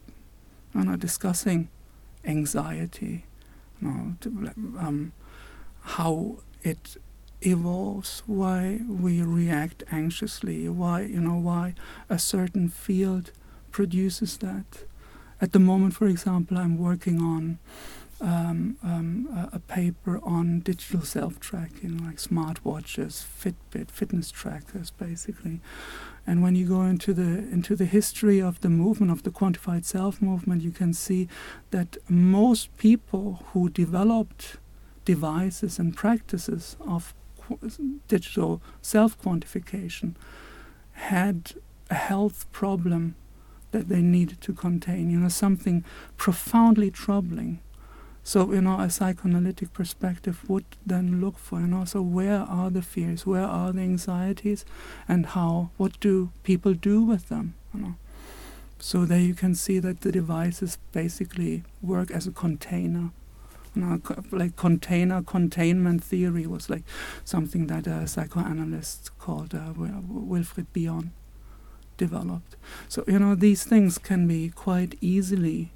you 0.74 0.84
know, 0.84 0.96
discussing 0.96 1.68
anxiety, 2.24 3.24
you 3.80 3.88
know, 3.88 4.14
to, 4.22 4.50
um, 4.78 5.12
how 5.82 6.38
it 6.62 6.96
evolves, 7.42 8.22
why 8.26 8.80
we 8.88 9.22
react 9.22 9.84
anxiously, 9.92 10.68
why 10.68 11.02
you 11.02 11.20
know 11.20 11.38
why 11.38 11.74
a 12.08 12.18
certain 12.18 12.68
field 12.68 13.30
produces 13.70 14.38
that. 14.38 14.84
At 15.40 15.52
the 15.52 15.58
moment, 15.58 15.94
for 15.94 16.06
example, 16.06 16.56
I'm 16.56 16.78
working 16.78 17.20
on 17.20 17.58
um, 18.20 18.76
um, 18.82 19.28
a, 19.52 19.56
a, 19.56 19.58
paper 19.58 20.20
on 20.22 20.60
digital 20.60 21.02
self-tracking, 21.02 21.98
like 21.98 22.16
smartwatches, 22.16 23.22
Fitbit, 23.22 23.90
fitness 23.90 24.30
trackers, 24.30 24.90
basically. 24.90 25.60
And 26.26 26.42
when 26.42 26.56
you 26.56 26.66
go 26.66 26.82
into 26.82 27.12
the 27.12 27.38
into 27.52 27.76
the 27.76 27.84
history 27.84 28.40
of 28.40 28.60
the 28.60 28.68
movement 28.70 29.12
of 29.12 29.22
the 29.22 29.30
quantified 29.30 29.84
self 29.84 30.20
movement, 30.22 30.62
you 30.62 30.70
can 30.70 30.92
see 30.92 31.28
that 31.70 31.98
most 32.08 32.76
people 32.78 33.44
who 33.52 33.68
developed 33.68 34.56
devices 35.04 35.78
and 35.78 35.96
practices 35.96 36.76
of 36.80 37.14
digital 38.08 38.60
self 38.82 39.20
quantification 39.20 40.14
had 40.92 41.52
a 41.90 41.94
health 41.94 42.50
problem 42.50 43.14
that 43.70 43.88
they 43.88 44.00
needed 44.00 44.40
to 44.40 44.52
contain, 44.52 45.10
you 45.10 45.18
know, 45.18 45.28
something 45.28 45.84
profoundly 46.16 46.90
troubling. 46.90 47.60
So, 48.26 48.52
you 48.52 48.60
know, 48.60 48.80
a 48.80 48.90
psychoanalytic 48.90 49.72
perspective 49.72 50.40
would 50.50 50.64
then 50.84 51.20
look 51.20 51.38
for, 51.38 51.60
you 51.60 51.68
know, 51.68 51.84
so 51.84 52.02
where 52.02 52.40
are 52.40 52.70
the 52.70 52.82
fears, 52.82 53.24
where 53.24 53.44
are 53.44 53.72
the 53.72 53.82
anxieties, 53.82 54.64
and 55.06 55.26
how, 55.26 55.70
what 55.76 56.00
do 56.00 56.32
people 56.42 56.74
do 56.74 57.02
with 57.02 57.28
them, 57.28 57.54
you 57.72 57.80
know. 57.82 57.94
So 58.80 59.04
there 59.04 59.20
you 59.20 59.34
can 59.34 59.54
see 59.54 59.78
that 59.78 60.00
the 60.00 60.10
devices 60.10 60.78
basically 60.90 61.62
work 61.80 62.10
as 62.10 62.26
a 62.26 62.32
container. 62.32 63.12
Know, 63.76 64.00
like 64.32 64.56
container 64.56 65.22
containment 65.22 66.02
theory 66.02 66.48
was 66.48 66.68
like 66.68 66.82
something 67.24 67.68
that 67.68 67.86
a 67.86 68.08
psychoanalyst 68.08 69.16
called 69.20 69.54
uh, 69.54 69.72
Wilfred 69.76 70.72
Bion 70.72 71.12
developed. 71.96 72.56
So 72.88 73.04
you 73.06 73.20
know 73.20 73.36
these 73.36 73.62
things 73.62 73.98
can 73.98 74.26
be 74.26 74.48
quite 74.48 74.96
easily 75.00 75.70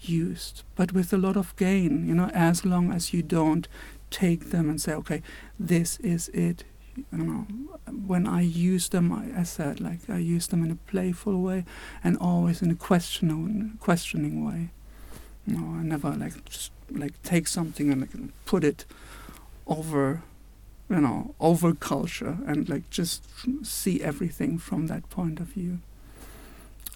used, 0.00 0.62
but 0.76 0.92
with 0.92 1.12
a 1.12 1.18
lot 1.18 1.36
of 1.36 1.54
gain. 1.56 2.06
You 2.06 2.14
know, 2.14 2.30
as 2.34 2.64
long 2.64 2.92
as 2.92 3.12
you 3.12 3.22
don't 3.22 3.68
take 4.10 4.50
them 4.50 4.68
and 4.68 4.80
say, 4.80 4.92
okay, 4.94 5.22
this 5.58 5.98
is 6.00 6.28
it. 6.30 6.64
You 7.12 7.24
know, 7.24 7.46
when 8.06 8.26
I 8.26 8.40
use 8.40 8.88
them, 8.88 9.12
I, 9.12 9.40
I 9.40 9.42
said 9.44 9.80
like 9.80 10.00
I 10.08 10.18
use 10.18 10.48
them 10.48 10.64
in 10.64 10.70
a 10.70 10.90
playful 10.90 11.40
way 11.40 11.64
and 12.02 12.16
always 12.18 12.60
in 12.60 12.70
a 12.70 12.74
questioning, 12.74 13.78
questioning 13.80 14.44
way. 14.44 14.70
You 15.46 15.58
know, 15.58 15.78
I 15.78 15.82
never 15.82 16.10
like 16.10 16.44
just 16.44 16.72
like 16.90 17.22
take 17.22 17.46
something 17.46 17.90
and 17.92 18.00
like 18.00 18.10
put 18.44 18.64
it 18.64 18.84
over 19.66 20.22
you 20.88 21.00
know 21.00 21.34
over 21.38 21.74
culture 21.74 22.38
and 22.46 22.68
like 22.68 22.88
just 22.90 23.22
see 23.62 24.02
everything 24.02 24.58
from 24.58 24.86
that 24.86 25.08
point 25.10 25.38
of 25.38 25.48
view 25.48 25.78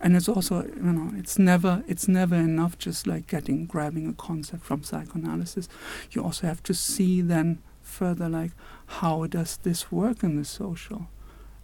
and 0.02 0.16
it's 0.16 0.28
also 0.28 0.64
you 0.64 0.92
know 0.92 1.12
it's 1.16 1.38
never 1.38 1.84
it's 1.86 2.08
never 2.08 2.34
enough 2.34 2.76
just 2.76 3.06
like 3.06 3.28
getting 3.28 3.66
grabbing 3.66 4.08
a 4.08 4.12
concept 4.12 4.64
from 4.64 4.82
psychoanalysis. 4.82 5.68
You 6.10 6.24
also 6.24 6.46
have 6.48 6.62
to 6.64 6.74
see 6.74 7.20
then 7.20 7.62
further 7.82 8.28
like 8.28 8.50
how 8.98 9.26
does 9.26 9.58
this 9.58 9.92
work 9.92 10.24
in 10.24 10.36
the 10.36 10.44
social? 10.44 11.08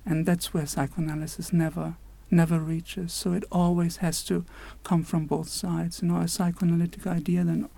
And 0.06 0.24
that's 0.24 0.54
where 0.54 0.66
psychoanalysis 0.66 1.52
never 1.52 1.96
never 2.30 2.60
reaches. 2.60 3.12
So 3.12 3.32
it 3.32 3.44
always 3.50 3.96
has 3.96 4.22
to 4.24 4.44
come 4.84 5.02
from 5.02 5.26
both 5.26 5.48
sides. 5.48 6.00
You 6.00 6.08
know 6.08 6.20
a 6.20 6.28
psychoanalytic 6.28 7.06
idea 7.08 7.42
then 7.42 7.68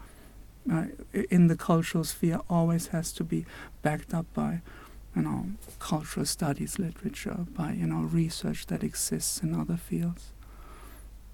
uh, 0.71 0.87
in 1.31 1.47
the 1.47 1.57
cultural 1.57 2.05
sphere 2.05 2.41
always 2.51 2.89
has 2.89 3.13
to 3.13 3.25
be 3.25 3.47
backed 3.81 4.13
up 4.13 4.27
by 4.35 4.61
you 5.17 5.23
know 5.23 5.47
cultural 5.79 6.27
studies 6.27 6.79
literature 6.79 7.47
by 7.57 7.73
you 7.73 7.87
know 7.87 8.03
research 8.03 8.67
that 8.67 8.85
exists 8.85 9.43
in 9.43 9.59
other 9.59 9.79
fields 9.79 10.33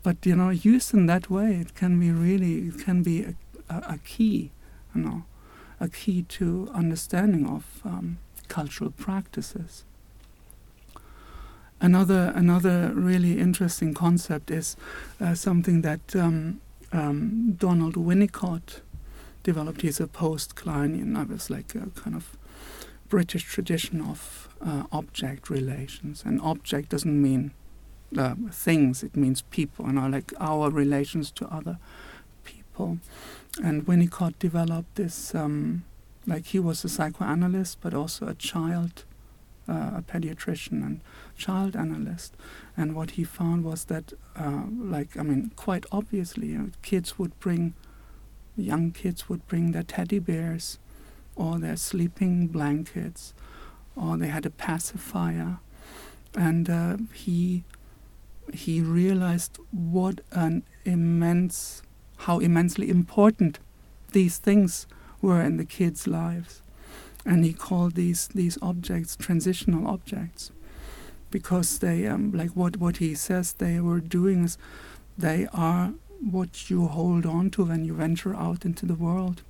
but 0.07 0.25
you 0.25 0.37
know 0.37 0.51
used 0.51 0.95
in 0.95 1.07
that 1.07 1.29
way 1.29 1.49
it 1.57 1.75
can 1.75 1.99
be 1.99 2.13
really 2.13 2.69
it 2.69 2.79
can 2.85 3.03
be 3.03 3.25
a, 3.25 3.35
a, 3.69 3.79
a 3.95 3.99
key 4.05 4.53
you 4.95 5.01
know 5.01 5.25
a 5.81 5.89
key 5.89 6.23
to 6.23 6.71
understanding 6.73 7.45
of 7.45 7.65
um, 7.85 8.19
cultural 8.47 8.93
practices 8.93 9.85
another 11.81 12.33
another 12.37 12.93
really 12.95 13.41
interesting 13.41 13.93
concept 13.95 14.49
is 14.49 14.77
uh, 15.21 15.35
something 15.35 15.83
that 15.83 16.15
um, 16.15 16.61
um, 16.93 17.57
Donald 17.59 17.95
Winnicott 17.95 18.81
developed. 19.43 19.83
He's 19.83 20.01
a 20.01 20.07
post-Kleinian. 20.07 21.17
I 21.17 21.25
was 21.25 21.51
like 21.51 21.75
a 21.75 21.91
kind 22.01 22.17
of 22.17 22.37
British 23.09 23.45
tradition 23.45 24.01
of 24.01 24.49
uh, 24.61 24.85
object 24.93 25.51
relations. 25.51 26.23
And 26.25 26.41
object 26.41 26.91
doesn't 26.91 27.23
mean 27.23 27.53
uh, 28.17 28.35
things; 28.51 29.03
it 29.03 29.17
means 29.17 29.43
people. 29.43 29.87
You 29.87 29.93
know, 29.93 30.09
like 30.09 30.33
our 30.39 30.71
relations 30.71 31.31
to 31.33 31.47
other 31.47 31.79
people. 32.45 32.99
And 33.63 33.87
Winnicott 33.87 34.35
developed 34.39 34.97
this. 34.97 35.35
Um, 35.35 35.85
like 36.27 36.47
he 36.47 36.59
was 36.59 36.85
a 36.85 36.89
psychoanalyst, 36.89 37.81
but 37.81 37.95
also 37.95 38.27
a 38.27 38.35
child, 38.35 39.05
uh, 39.69 39.93
a 39.97 40.05
pediatrician 40.07 40.85
and 40.85 41.01
child 41.37 41.77
analyst. 41.77 42.37
And 42.77 42.97
what 42.97 43.13
he 43.13 43.23
found 43.23 43.65
was 43.65 43.85
that, 43.85 44.13
uh, 44.35 44.63
like 44.77 45.17
I 45.17 45.23
mean, 45.23 45.53
quite 45.57 45.87
obviously, 45.93 46.49
you 46.49 46.59
know, 46.59 46.71
kids 46.83 47.19
would 47.19 47.39
bring 47.39 47.75
young 48.57 48.91
kids 48.91 49.29
would 49.29 49.47
bring 49.47 49.73
their 49.73 49.83
teddy 49.83 50.19
bears 50.19 50.79
or 51.35 51.59
their 51.59 51.77
sleeping 51.77 52.47
blankets 52.47 53.35
or 53.95 54.17
they 54.17 54.29
had 54.29 54.47
a 54.47 54.51
pacifier 54.51 55.59
and 56.35 56.69
uh, 56.69 56.97
he 57.13 57.65
he 58.55 58.81
realized 58.81 59.59
what 59.71 60.21
an 60.33 60.63
immense 60.85 61.83
how 62.21 62.39
immensely 62.39 62.89
important 62.89 63.59
these 64.13 64.39
things 64.39 64.87
were 65.21 65.43
in 65.43 65.57
the 65.57 65.65
kids' 65.65 66.07
lives 66.07 66.63
and 67.25 67.45
he 67.45 67.53
called 67.53 67.95
these 67.95 68.29
these 68.29 68.59
objects 68.63 69.17
transitional 69.17 69.87
objects 69.87 70.51
because 71.31 71.79
they 71.81 72.07
um, 72.07 72.33
like 72.33 72.51
what 72.51 72.77
what 72.77 72.99
he 72.99 73.15
says 73.15 73.53
they 73.53 73.81
were 73.81 74.01
doing 74.01 74.45
is 74.45 74.59
they 75.19 75.47
are 75.53 75.93
what 76.21 76.71
you 76.71 76.87
hold 76.87 77.27
on 77.27 77.51
to 77.51 77.65
when 77.65 77.85
you 77.85 77.95
venture 77.95 78.35
out 78.35 78.65
into 78.65 78.87
the 78.87 78.95
world. 78.95 79.43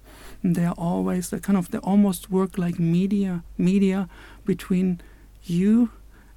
And 0.42 0.54
they 0.54 0.64
are 0.64 0.74
always 0.76 1.30
the 1.30 1.40
kind 1.40 1.56
of 1.56 1.70
they 1.70 1.78
almost 1.78 2.30
work 2.30 2.59
like 2.59 2.78
media 2.78 3.44
media 3.56 4.09
between 4.44 5.00
you 5.44 5.90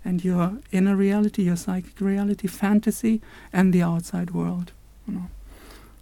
and 0.04 0.24
your 0.24 0.60
inner 0.72 0.96
reality, 0.96 1.44
your 1.44 1.56
psychic 1.56 2.00
reality, 2.00 2.48
fantasy, 2.48 3.22
and 3.52 3.74
the 3.74 3.82
outside 3.82 4.32
world. 4.32 4.72
You 5.08 5.14
know. 5.14 5.28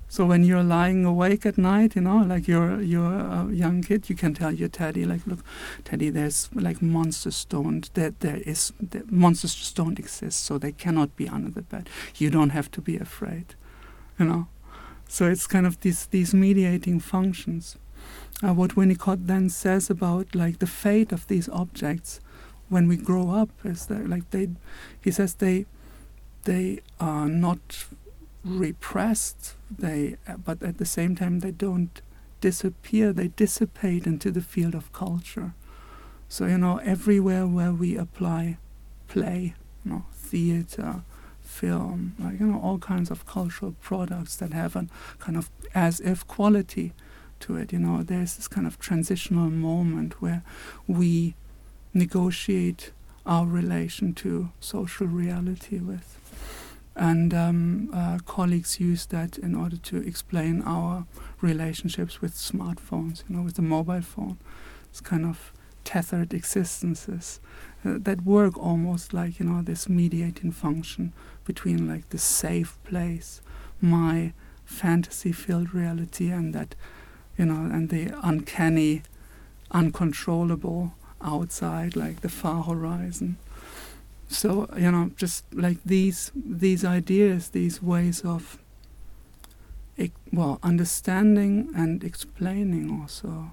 So 0.10 0.26
when 0.26 0.46
you're 0.46 0.64
lying 0.64 1.04
awake 1.04 1.46
at 1.46 1.58
night, 1.58 1.96
you 1.96 2.02
know, 2.02 2.20
like 2.20 2.48
you're 2.48 2.82
you're 2.82 3.14
a 3.14 3.50
young 3.52 3.82
kid, 3.82 4.10
you 4.10 4.16
can 4.16 4.34
tell 4.34 4.54
your 4.54 4.70
teddy, 4.70 5.04
like, 5.04 5.28
look, 5.28 5.40
teddy, 5.84 6.10
there's 6.10 6.50
like 6.54 6.82
monsters 6.82 7.46
don't 7.46 7.94
that 7.94 8.22
there 8.22 8.42
is 8.46 8.72
that 8.80 9.12
monsters 9.12 9.54
just 9.56 9.76
don't 9.76 10.00
exist, 10.00 10.46
so 10.46 10.58
they 10.58 10.72
cannot 10.72 11.16
be 11.16 11.28
under 11.28 11.50
the 11.50 11.62
bed. 11.62 11.90
You 12.16 12.30
don't 12.30 12.52
have 12.52 12.72
to 12.72 12.82
be 12.82 12.98
afraid 12.98 13.56
you 14.20 14.26
know. 14.26 14.48
So 15.08 15.26
it's 15.26 15.48
kind 15.48 15.66
of 15.66 15.80
these 15.82 16.08
these 16.08 16.34
mediating 16.34 17.00
functions. 17.00 17.78
Uh, 18.44 18.54
what 18.54 18.76
Winnicott 18.76 19.26
then 19.28 19.50
says 19.50 19.90
about 19.90 20.36
like 20.36 20.60
the 20.60 20.68
fate 20.68 21.12
of 21.12 21.28
these 21.28 21.50
objects 21.50 22.20
when 22.70 22.88
we 22.88 22.98
grow 22.98 23.32
up 23.32 23.50
is 23.64 23.88
that 23.88 24.10
like 24.10 24.30
they, 24.32 24.50
he 25.02 25.12
says 25.12 25.36
they, 25.36 25.66
they 26.44 26.80
are 27.00 27.28
not 27.28 27.86
repressed. 28.44 29.56
They, 29.70 30.18
but 30.44 30.62
at 30.64 30.78
the 30.78 30.86
same 30.86 31.16
time 31.16 31.40
they 31.40 31.52
don't 31.52 32.02
disappear. 32.42 33.14
They 33.14 33.30
dissipate 33.30 34.06
into 34.06 34.32
the 34.32 34.42
field 34.42 34.76
of 34.76 34.92
culture. 34.94 35.54
So 36.30 36.46
you 36.46 36.58
know 36.58 36.78
everywhere 36.78 37.48
where 37.48 37.72
we 37.72 37.98
apply 37.98 38.58
play, 39.08 39.56
you 39.86 39.92
know, 39.92 40.06
theater, 40.14 41.04
film, 41.42 42.16
like 42.20 42.40
you 42.40 42.46
know, 42.46 42.60
all 42.60 42.78
kinds 42.78 43.10
of 43.10 43.26
cultural 43.26 43.76
products 43.82 44.36
that 44.36 44.54
have 44.54 44.76
a 44.76 44.88
kind 45.20 45.38
of 45.38 45.50
as 45.74 46.00
if 46.02 46.28
quality 46.28 46.94
to 47.40 47.56
it. 47.56 47.72
You 47.72 47.80
know, 47.80 48.04
there's 48.04 48.36
this 48.36 48.48
kind 48.48 48.68
of 48.68 48.80
transitional 48.80 49.50
moment 49.50 50.22
where 50.22 50.44
we 50.88 51.36
negotiate 51.98 52.92
our 53.26 53.46
relation 53.46 54.14
to 54.14 54.50
social 54.60 55.08
reality 55.08 55.80
with. 55.80 56.20
And 56.96 57.34
um, 57.34 57.90
uh, 57.94 58.18
colleagues 58.26 58.80
use 58.80 59.06
that 59.08 59.38
in 59.38 59.54
order 59.54 59.78
to 59.78 59.98
explain 59.98 60.64
our 60.64 61.06
relationships 61.42 62.22
with 62.22 62.34
smartphones, 62.34 63.24
you 63.28 63.36
know, 63.36 63.44
with 63.44 63.56
the 63.56 63.62
mobile 63.62 64.02
phone. 64.02 64.38
It's 64.90 65.02
kind 65.02 65.26
of 65.26 65.54
tethered 65.84 66.34
existences 66.34 67.40
uh, 67.86 67.98
that 68.00 68.24
work 68.24 68.58
almost 68.58 69.14
like, 69.14 69.40
you 69.40 69.46
know, 69.46 69.62
this 69.62 69.88
mediating 69.88 70.52
function 70.52 71.14
between 71.46 71.88
like 71.88 72.10
the 72.10 72.18
safe 72.18 72.78
place, 72.84 73.42
my 73.80 74.34
fantasy 74.66 75.32
filled 75.32 75.74
reality, 75.74 76.30
and 76.32 76.54
that, 76.54 76.74
you 77.38 77.46
know, 77.46 77.72
and 77.72 77.90
the 77.90 78.12
uncanny, 78.24 79.04
uncontrollable 79.72 80.94
outside, 81.22 81.96
like 81.96 82.22
the 82.22 82.30
far 82.30 82.64
horizon. 82.64 83.38
So 84.30 84.70
you 84.78 84.92
know, 84.92 85.12
just 85.16 85.46
like 85.54 85.78
these 85.86 86.32
these 86.36 86.84
ideas, 86.84 87.50
these 87.50 87.82
ways 87.82 88.22
of 88.22 88.58
well 90.32 90.60
understanding 90.64 91.70
and 91.76 92.04
explaining 92.04 93.02
also 93.02 93.52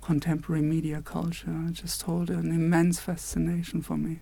contemporary 0.00 0.62
media 0.62 1.00
culture 1.00 1.68
just 1.70 2.02
hold 2.02 2.28
an 2.30 2.50
immense 2.50 2.98
fascination 2.98 3.80
for 3.82 3.96
me. 3.96 4.20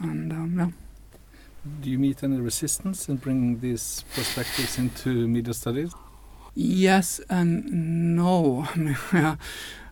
And 0.00 0.32
um, 0.32 0.58
yeah. 0.58 0.70
Do 1.82 1.90
you 1.90 1.98
meet 1.98 2.22
any 2.22 2.38
resistance 2.38 3.08
in 3.08 3.16
bringing 3.16 3.60
these 3.60 4.04
perspectives 4.14 4.78
into 4.78 5.28
media 5.28 5.52
studies? 5.52 5.92
Yes 6.54 7.20
and 7.28 8.16
no. 8.16 8.66
I 8.74 8.78
mean, 8.78 8.96
yeah. 9.12 9.36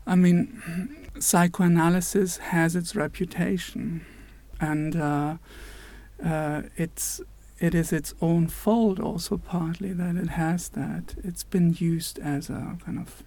I 0.07 0.15
mean 0.15 1.04
psychoanalysis 1.19 2.39
has 2.39 2.77
its 2.77 2.95
reputation, 2.97 4.05
and 4.61 4.97
uh, 4.97 5.37
uh, 6.25 6.63
it's 6.77 7.21
it 7.61 7.75
is 7.75 7.93
its 7.93 8.15
own 8.21 8.49
fault 8.49 8.99
also 8.99 9.37
partly 9.37 9.93
that 9.93 10.17
it 10.17 10.31
has 10.31 10.69
that. 10.71 11.15
It's 11.23 11.45
been 11.45 11.75
used 11.79 12.19
as 12.19 12.51
a 12.51 12.77
kind 12.85 12.99
of 12.99 13.23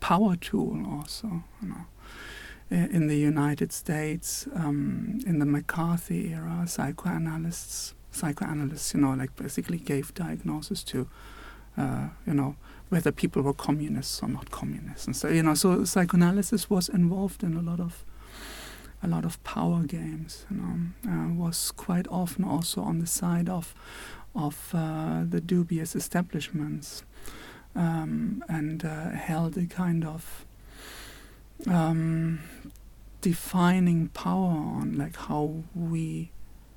power 0.00 0.36
tool 0.36 0.84
also. 0.86 1.44
You 1.62 1.68
know. 1.68 1.86
In 2.70 3.08
the 3.08 3.16
United 3.16 3.72
States, 3.72 4.46
um, 4.54 5.18
in 5.26 5.40
the 5.40 5.44
McCarthy 5.44 6.32
era, 6.32 6.66
psychoanalysts, 6.68 7.94
psychoanalysts, 8.12 8.94
you 8.94 9.00
know, 9.00 9.12
like 9.12 9.34
basically 9.34 9.78
gave 9.78 10.14
diagnosis 10.14 10.84
to, 10.84 11.08
uh, 11.76 12.10
you 12.24 12.32
know, 12.32 12.54
whether 12.90 13.12
people 13.12 13.40
were 13.40 13.54
communists 13.54 14.22
or 14.22 14.28
not 14.28 14.50
communists, 14.50 15.06
and 15.06 15.16
so 15.16 15.28
you 15.28 15.42
know, 15.42 15.54
so 15.54 15.84
psychoanalysis 15.84 16.68
was 16.68 16.88
involved 16.88 17.42
in 17.42 17.56
a 17.56 17.62
lot 17.62 17.80
of 17.80 18.04
a 19.02 19.08
lot 19.08 19.24
of 19.24 19.42
power 19.44 19.82
games. 19.84 20.44
You 20.50 20.56
know, 20.58 20.76
uh, 21.08 21.32
was 21.32 21.70
quite 21.70 22.06
often 22.08 22.44
also 22.44 22.82
on 22.82 22.98
the 22.98 23.06
side 23.06 23.48
of 23.48 23.74
of 24.34 24.74
uh, 24.74 25.24
the 25.28 25.40
dubious 25.40 25.96
establishments, 25.96 27.04
um, 27.74 28.44
and 28.48 28.84
uh, 28.84 29.10
held 29.10 29.56
a 29.56 29.66
kind 29.66 30.04
of 30.04 30.44
um, 31.68 32.40
defining 33.20 34.08
power 34.08 34.50
on 34.80 34.96
like 34.98 35.16
how 35.16 35.62
we 35.74 36.32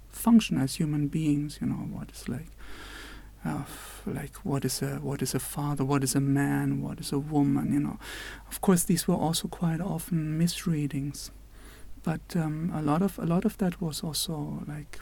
function 0.10 0.60
as 0.60 0.76
human 0.76 1.08
beings. 1.08 1.58
You 1.60 1.68
know, 1.68 1.88
what 1.92 2.12
is 2.12 2.30
like 2.30 2.53
of 3.46 4.02
like 4.06 4.36
what 4.38 4.66
is 4.66 4.82
a 4.82 4.96
what 4.96 5.22
is 5.22 5.36
a 5.36 5.40
father, 5.40 5.84
what 5.84 6.04
is 6.04 6.16
a 6.16 6.20
man, 6.20 6.82
what 6.82 7.00
is 7.00 7.12
a 7.12 7.20
woman. 7.20 7.74
You 7.74 7.80
know, 7.80 8.00
of 8.50 8.62
course 8.62 8.84
these 8.84 9.08
were 9.08 9.16
also 9.16 9.48
quite 9.48 9.82
often 9.82 10.38
misreadings, 10.38 11.32
but 12.04 12.22
um, 12.36 12.72
a 12.74 12.82
lot 12.82 13.02
of 13.02 13.20
a 13.20 13.26
lot 13.26 13.46
of 13.46 13.58
that 13.58 13.82
was 13.82 14.04
also 14.04 14.64
like 14.68 15.00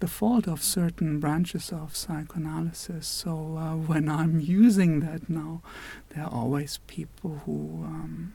the 0.00 0.08
fault 0.08 0.48
of 0.48 0.62
certain 0.62 1.20
branches 1.20 1.72
of 1.72 1.94
psychoanalysis. 1.96 3.06
So 3.06 3.56
uh, 3.58 3.74
when 3.90 4.08
I'm 4.08 4.40
using 4.40 5.00
that 5.00 5.28
now, 5.28 5.62
there 6.10 6.24
are 6.24 6.32
always 6.32 6.78
people 6.86 7.42
who. 7.44 7.84
Um, 7.84 8.34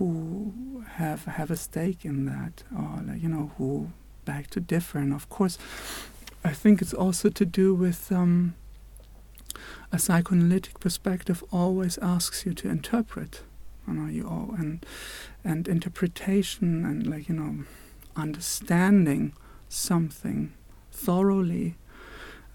who 0.00 0.82
have 0.94 1.26
have 1.26 1.50
a 1.50 1.56
stake 1.56 2.06
in 2.06 2.24
that, 2.24 2.64
or 2.74 3.14
you 3.14 3.28
know, 3.28 3.50
who 3.58 3.92
beg 4.24 4.48
to 4.48 4.58
differ, 4.58 4.98
and 4.98 5.12
of 5.12 5.28
course, 5.28 5.58
I 6.42 6.52
think 6.52 6.80
it's 6.80 6.94
also 6.94 7.28
to 7.28 7.44
do 7.44 7.74
with 7.74 8.10
um, 8.10 8.54
a 9.92 9.98
psychoanalytic 9.98 10.80
perspective 10.80 11.44
always 11.52 11.98
asks 11.98 12.46
you 12.46 12.54
to 12.54 12.68
interpret, 12.68 13.42
you 13.86 13.94
know, 13.94 14.08
you 14.08 14.26
all, 14.26 14.54
and 14.56 14.84
and 15.44 15.68
interpretation 15.68 16.84
and 16.84 17.06
like 17.06 17.28
you 17.28 17.34
know, 17.34 17.64
understanding 18.16 19.32
something 19.68 20.52
thoroughly 20.92 21.76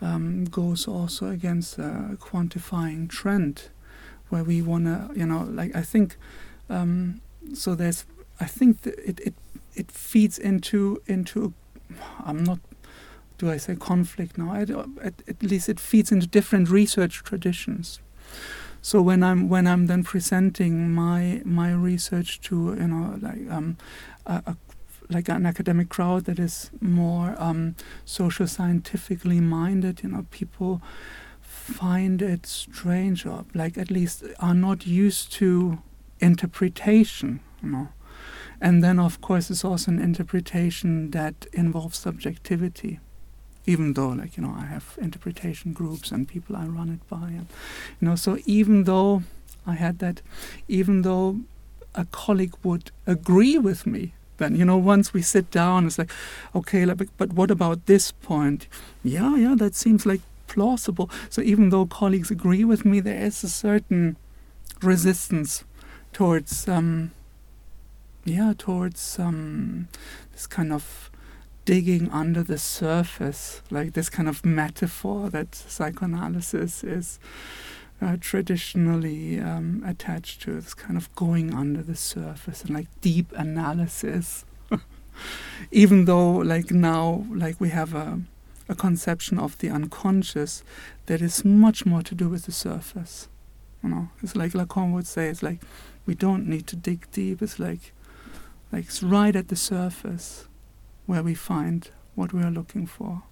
um, 0.02 0.46
goes 0.46 0.88
also 0.88 1.30
against 1.30 1.78
a 1.78 2.18
quantifying 2.20 3.08
trend, 3.10 3.70
where 4.30 4.44
we 4.44 4.62
wanna, 4.62 5.10
you 5.16 5.26
know, 5.26 5.44
like 5.44 5.76
I 5.76 5.82
think, 5.82 6.18
um, 6.70 7.22
so 7.54 7.76
there's, 7.76 8.06
I 8.40 8.46
think 8.46 8.86
it 8.88 9.20
it 9.20 9.34
it 9.76 9.92
feeds 9.92 10.40
into 10.40 11.02
into, 11.06 11.54
I'm 12.26 12.44
not 12.44 12.60
do 13.38 13.52
I 13.52 13.58
say 13.58 13.76
conflict 13.76 14.38
now? 14.38 14.56
at, 14.56 14.70
at, 15.28 15.44
least 15.44 15.70
it 15.70 15.80
feeds 15.80 16.12
into 16.12 16.28
different 16.28 16.70
research 16.70 17.24
traditions. 17.24 18.00
So 18.82 19.02
when 19.02 19.24
I'm 19.24 19.50
when 19.50 19.66
I'm 19.66 19.88
then 19.88 20.04
presenting 20.04 20.92
my 20.94 21.42
my 21.44 21.72
research 21.72 22.40
to 22.42 22.76
you 22.80 22.88
know 22.88 23.18
like 23.20 23.50
um, 23.50 23.78
a, 24.26 24.44
a 24.46 24.58
like 25.10 25.30
an 25.30 25.46
academic 25.46 25.90
crowd 25.90 26.26
that 26.26 26.40
is 26.40 26.72
more 26.82 27.36
um, 27.38 27.76
social 28.06 28.48
scientifically 28.48 29.40
minded, 29.40 30.02
you 30.04 30.10
know, 30.10 30.26
people 30.32 30.82
find 31.42 32.22
it 32.22 32.46
strange 32.46 33.26
or 33.26 33.46
like 33.54 33.78
at 33.78 33.92
least 33.92 34.24
are 34.40 34.54
not 34.54 34.86
used 34.86 35.32
to 35.34 35.80
interpretation, 36.20 37.40
you 37.62 37.70
know. 37.70 37.90
And 38.62 38.84
then 38.84 39.00
of 39.00 39.22
course 39.22 39.50
it's 39.50 39.66
also 39.66 39.92
an 39.92 40.00
interpretation 40.00 41.12
that 41.12 41.48
involves 41.54 41.98
subjectivity 41.98 43.00
even 43.66 43.94
though 43.94 44.10
like 44.10 44.38
you 44.38 44.44
know 44.44 44.56
I 44.58 44.66
have 44.66 44.98
interpretation 45.02 45.74
groups 45.74 46.12
and 46.12 46.28
people 46.28 46.56
I 46.56 46.66
run 46.66 46.90
it 46.90 47.08
by 47.10 47.28
and 47.28 47.48
you 48.00 48.08
know 48.08 48.16
so 48.16 48.38
even 48.46 48.84
though 48.84 49.24
I 49.66 49.74
had 49.74 50.00
that 50.00 50.22
even 50.68 51.02
though 51.02 51.40
a 51.94 52.06
colleague 52.06 52.56
would 52.64 52.92
agree 53.08 53.58
with 53.58 53.86
me 53.86 54.14
then 54.38 54.56
you 54.56 54.66
know 54.66 54.78
once 54.78 55.14
we 55.14 55.22
sit 55.22 55.50
down 55.52 55.88
it's 55.88 55.98
like 55.98 56.12
okay 56.54 56.86
like, 56.86 57.10
but 57.18 57.34
what 57.34 57.52
about 57.52 57.86
this 57.86 58.12
point? 58.12 58.68
Yeah 59.04 59.36
yeah 59.38 59.56
that 59.56 59.76
seems 59.76 60.06
like 60.06 60.22
plausible. 60.48 61.10
So 61.30 61.42
even 61.42 61.70
though 61.70 61.86
colleagues 61.86 62.32
agree 62.32 62.64
with 62.64 62.86
me 62.86 63.00
there 63.00 63.20
is 63.20 63.44
a 63.44 63.50
certain 63.50 64.18
resistance 64.82 65.64
towards 66.14 66.68
um 66.68 67.12
yeah 68.26 68.54
towards 68.58 69.20
um 69.20 69.88
this 70.34 70.48
kind 70.48 70.72
of 70.74 71.10
digging 71.66 72.10
under 72.12 72.44
the 72.44 72.58
surface, 72.58 73.62
like 73.72 73.94
this 73.94 74.10
kind 74.10 74.30
of 74.30 74.46
metaphor 74.46 75.30
that 75.32 75.56
psychoanalysis 75.56 76.84
is 76.84 77.20
uh, 78.02 78.18
traditionally 78.20 79.40
um, 79.40 79.84
attached 79.86 80.42
to. 80.44 80.62
This 80.62 80.76
kind 80.76 80.96
of 80.96 81.14
going 81.16 81.54
under 81.54 81.82
the 81.82 81.96
surface 81.96 82.62
and 82.62 82.70
like 82.70 82.88
deep 83.02 83.32
analysis. 83.36 84.46
Even 85.72 86.06
though, 86.06 86.32
like 86.32 86.72
now, 86.72 87.26
like 87.32 87.60
we 87.60 87.70
have 87.70 87.96
a, 87.96 88.22
a 88.70 88.76
conception 88.76 89.40
of 89.40 89.58
the 89.58 89.70
unconscious 89.70 90.64
that 91.08 91.22
is 91.22 91.44
much 91.44 91.86
more 91.86 92.04
to 92.04 92.14
do 92.14 92.30
with 92.30 92.46
the 92.46 92.52
surface. 92.52 93.28
You 93.84 93.90
know, 93.90 94.10
it's 94.22 94.36
like 94.36 94.52
Lacan 94.52 94.94
would 94.94 95.08
say, 95.08 95.30
it's 95.30 95.44
like 95.44 95.62
we 96.06 96.14
don't 96.14 96.48
need 96.48 96.68
to 96.68 96.76
dig 96.76 97.10
deep. 97.12 97.42
It's 97.42 97.60
like, 97.60 97.94
like 98.72 98.86
it's 98.86 99.02
right 99.02 99.36
at 99.36 99.48
the 99.48 99.56
surface 99.56 100.48
where 101.06 101.24
we 101.24 101.34
find 101.34 101.90
what 102.16 102.34
we 102.34 102.42
are 102.42 102.52
looking 102.52 102.88
for. 102.88 103.24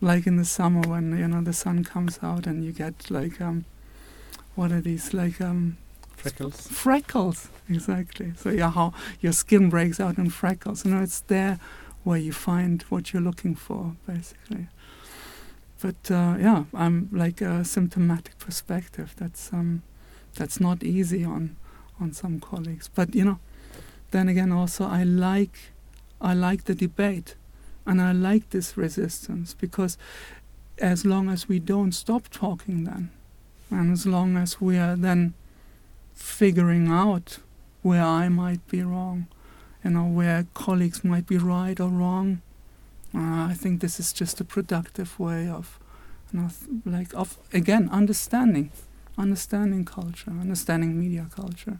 Like 0.00 0.26
in 0.26 0.36
the 0.36 0.44
summer 0.44 0.80
when 0.88 1.16
you 1.18 1.26
know 1.26 1.42
the 1.42 1.52
sun 1.52 1.84
comes 1.84 2.20
out 2.22 2.46
and 2.46 2.64
you 2.64 2.72
get 2.72 3.10
like 3.10 3.40
um, 3.40 3.64
what 4.54 4.70
are 4.72 4.80
these 4.80 5.12
like 5.12 5.40
um, 5.40 5.76
freckles? 6.16 6.68
Freckles, 6.68 7.48
exactly. 7.68 8.32
So 8.36 8.50
yeah, 8.50 8.70
how 8.70 8.92
your 9.20 9.32
skin 9.32 9.70
breaks 9.70 10.00
out 10.00 10.18
in 10.18 10.30
freckles. 10.30 10.84
You 10.84 10.92
know, 10.92 11.02
it's 11.02 11.20
there 11.20 11.58
where 12.04 12.18
you 12.18 12.32
find 12.32 12.82
what 12.82 13.12
you're 13.12 13.22
looking 13.22 13.54
for, 13.54 13.96
basically. 14.06 14.68
But 15.80 16.10
uh, 16.10 16.36
yeah, 16.40 16.64
I'm 16.74 17.08
like 17.12 17.40
a 17.40 17.64
symptomatic 17.64 18.38
perspective. 18.38 19.14
That's 19.16 19.52
um, 19.52 19.82
that's 20.34 20.60
not 20.60 20.82
easy 20.82 21.24
on 21.24 21.56
on 22.00 22.12
some 22.12 22.40
colleagues. 22.40 22.88
But 22.88 23.14
you 23.14 23.24
know, 23.24 23.38
then 24.10 24.28
again, 24.28 24.52
also 24.52 24.86
I 24.86 25.04
like 25.04 25.72
I 26.20 26.34
like 26.34 26.64
the 26.64 26.74
debate. 26.74 27.34
And 27.86 28.02
I 28.02 28.12
like 28.12 28.50
this 28.50 28.76
resistance 28.76 29.54
because 29.54 29.96
as 30.78 31.06
long 31.06 31.30
as 31.30 31.48
we 31.48 31.58
don't 31.58 31.92
stop 31.92 32.28
talking, 32.28 32.84
then, 32.84 33.10
and 33.70 33.92
as 33.92 34.06
long 34.06 34.36
as 34.36 34.60
we 34.60 34.76
are 34.76 34.94
then 34.94 35.34
figuring 36.14 36.88
out 36.88 37.38
where 37.82 38.04
I 38.04 38.28
might 38.28 38.66
be 38.68 38.82
wrong, 38.82 39.26
you 39.82 39.90
know, 39.90 40.04
where 40.04 40.46
colleagues 40.54 41.02
might 41.02 41.26
be 41.26 41.38
right 41.38 41.80
or 41.80 41.88
wrong, 41.88 42.42
uh, 43.14 43.48
I 43.50 43.54
think 43.56 43.80
this 43.80 43.98
is 43.98 44.12
just 44.12 44.40
a 44.40 44.44
productive 44.44 45.18
way 45.18 45.48
of, 45.48 45.78
you 46.32 46.40
know, 46.40 46.48
like 46.84 47.14
of 47.14 47.38
again 47.52 47.88
understanding, 47.90 48.70
understanding 49.16 49.84
culture, 49.84 50.30
understanding 50.30 50.98
media 51.00 51.26
culture. 51.34 51.78